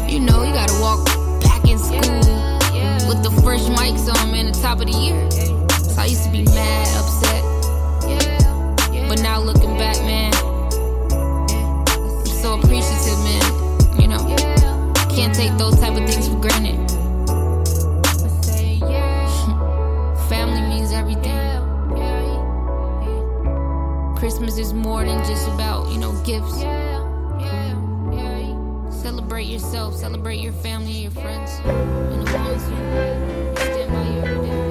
you 0.09 0.21
know, 0.21 0.43
you 0.43 0.53
gotta 0.53 0.79
walk 0.79 1.05
back 1.43 1.67
in 1.67 1.77
school 1.77 1.99
with 3.09 3.23
the 3.23 3.31
fresh 3.43 3.63
mics 3.75 4.07
on, 4.07 4.31
man, 4.31 4.45
the 4.45 4.57
top 4.61 4.79
of 4.79 4.87
the 4.87 4.97
year. 4.97 5.29
So 5.71 5.99
I 5.99 6.05
used 6.05 6.23
to 6.23 6.31
be 6.31 6.43
mad, 6.43 6.87
upset. 6.95 7.43
But 9.09 9.21
now 9.21 9.39
looking 9.41 9.77
back, 9.77 9.97
man, 10.07 10.33
I'm 11.91 12.25
so 12.25 12.55
appreciative, 12.57 13.19
man. 13.27 13.99
You 13.99 14.07
know, 14.07 14.23
can't 15.11 15.35
take 15.35 15.57
those 15.57 15.77
type 15.79 15.91
of 15.91 16.07
things 16.09 16.29
for 16.29 16.39
granted. 16.39 16.82
Family 20.29 20.61
means 20.61 20.91
everything. 20.91 21.39
Christmas 24.15 24.57
is 24.57 24.73
more 24.73 25.03
than 25.03 25.19
just 25.25 25.47
about, 25.49 25.91
you 25.91 25.99
know, 25.99 26.13
gifts. 26.23 26.63
Celebrate 28.89 29.47
yourself, 29.47 29.95
celebrate 29.95 30.37
your 30.37 30.53
family, 30.53 30.91
your 30.91 31.11
friends, 31.11 31.59
and 31.65 32.25
the 32.25 32.33
ones 32.37 32.63
who 32.63 32.75
stand 33.65 33.91
by 33.91 34.03
you 34.09 34.19
every 34.21 34.47
day. 34.47 34.62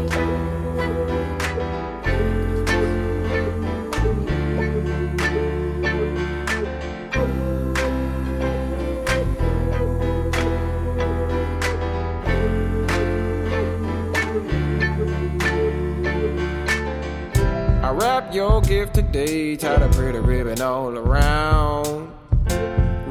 Your 18.34 18.62
gift 18.62 18.94
today, 18.94 19.56
tied 19.56 19.82
a 19.82 19.88
pretty 19.90 20.18
ribbon 20.18 20.60
all 20.62 20.96
around. 20.96 22.10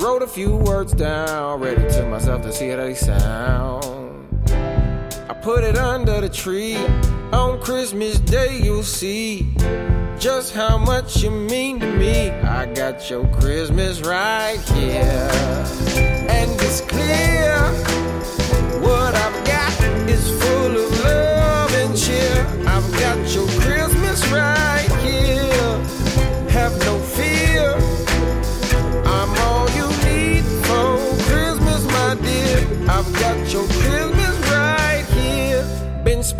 Wrote 0.01 0.24
a 0.24 0.28
few 0.28 0.55
words 0.55 0.93
down, 0.93 1.59
read 1.59 1.78
it 1.78 1.91
to 1.91 2.05
myself 2.07 2.41
to 2.41 2.51
see 2.51 2.69
how 2.69 2.78
they 2.78 2.95
sound. 2.95 4.28
I 5.30 5.34
put 5.41 5.63
it 5.63 5.78
under 5.78 6.22
the 6.22 6.30
tree. 6.30 6.78
On 7.34 7.61
Christmas 7.61 8.19
Day, 8.19 8.59
you'll 8.63 8.84
see 8.84 9.53
just 10.17 10.53
how 10.53 10.78
much 10.78 11.24
you 11.24 11.30
mean 11.30 11.80
to 11.80 11.88
me. 11.97 12.30
I 12.30 12.65
got 12.74 13.09
your 13.09 13.28
Christmas 13.39 14.01
right 14.01 14.59
here. 14.74 15.30
And 16.30 16.51
it's 16.61 16.82
clear 16.82 17.59
what 18.82 19.13
I've 19.13 19.45
got 19.45 19.84
is 20.09 20.30
full 20.41 20.78
of 20.78 21.03
love 21.03 21.74
and 21.76 21.97
cheer. 21.97 22.45
I've 22.67 22.91
got 22.93 23.17
your 23.36 23.45
Christmas 23.47 23.70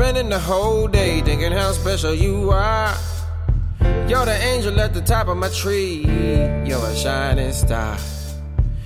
spending 0.02 0.30
the 0.30 0.39
whole 0.39 0.88
day 0.88 1.22
thinking 1.22 1.52
how 1.52 1.72
special 1.72 2.12
you 2.12 2.49
are. 2.49 2.91
You're 4.10 4.26
the 4.26 4.38
angel 4.52 4.80
at 4.80 4.95
the 4.95 5.02
top 5.02 5.28
of 5.28 5.38
my 5.38 5.49
tree. 5.49 6.04
You're 6.66 6.84
a 6.84 6.95
shining 6.95 7.54
star. 7.54 7.99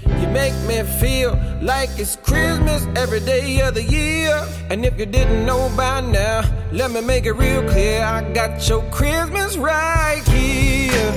You 0.06 0.28
make 0.28 0.54
me 0.68 0.84
feel 1.00 1.32
like 1.62 1.90
it's 1.98 2.18
Christmas 2.18 2.86
every 2.98 3.22
day 3.22 3.62
of 3.62 3.76
the 3.76 3.84
year. 3.84 4.46
And 4.70 4.84
if 4.84 5.00
you 5.00 5.06
didn't 5.06 5.46
know 5.46 5.72
by 5.78 6.02
now, 6.02 6.42
let 6.74 6.92
me 6.92 7.00
make 7.00 7.26
it 7.26 7.32
real 7.32 7.64
clear. 7.70 8.04
I 8.04 8.34
got 8.34 8.68
your 8.68 8.84
Christmas 8.92 9.56
right 9.56 10.22
here. 10.28 11.12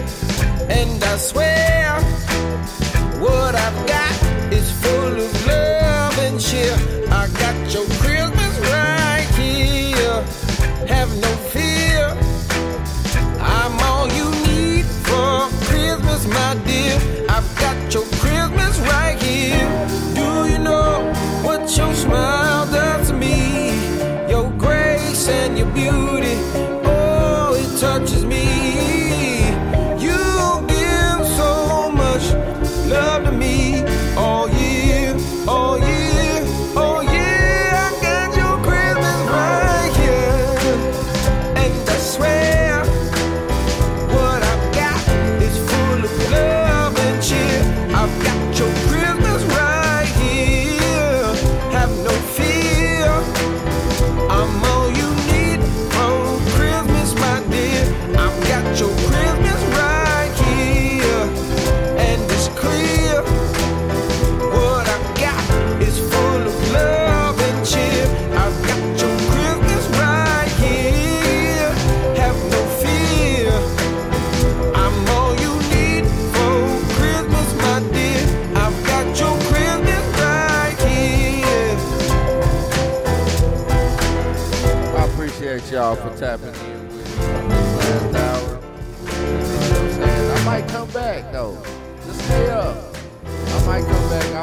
And 0.70 1.02
I 1.02 1.16
swear, 1.16 2.00
what 3.18 3.52
I've 3.56 3.86
got 3.88 4.52
is 4.52 4.70
full 4.80 5.16
of 5.26 5.46
love 5.48 6.18
and 6.20 6.40
cheer. 6.40 6.76
I 7.10 7.26
got 7.42 7.74
your 7.74 7.97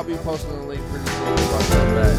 be 0.06 0.16
posting 0.18 0.51
a 0.51 0.66
link 0.68 0.82
pretty 0.89 1.10
soon 1.10 1.34
if 1.34 1.53
I 1.53 1.62
come 1.74 1.95
back. 1.95 2.16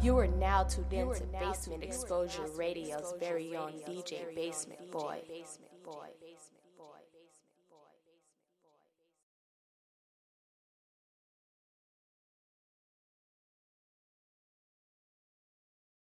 You 0.00 0.16
are 0.18 0.28
now 0.28 0.62
tuned 0.62 0.92
into 0.92 1.24
Basement 1.24 1.82
Exposure 1.82 2.46
Radio's 2.54 3.14
very 3.18 3.56
own 3.56 3.72
DJ 3.88 4.32
Basement 4.34 4.92
Boy. 4.92 5.22
Basement 5.28 5.82
Boy. 5.84 6.08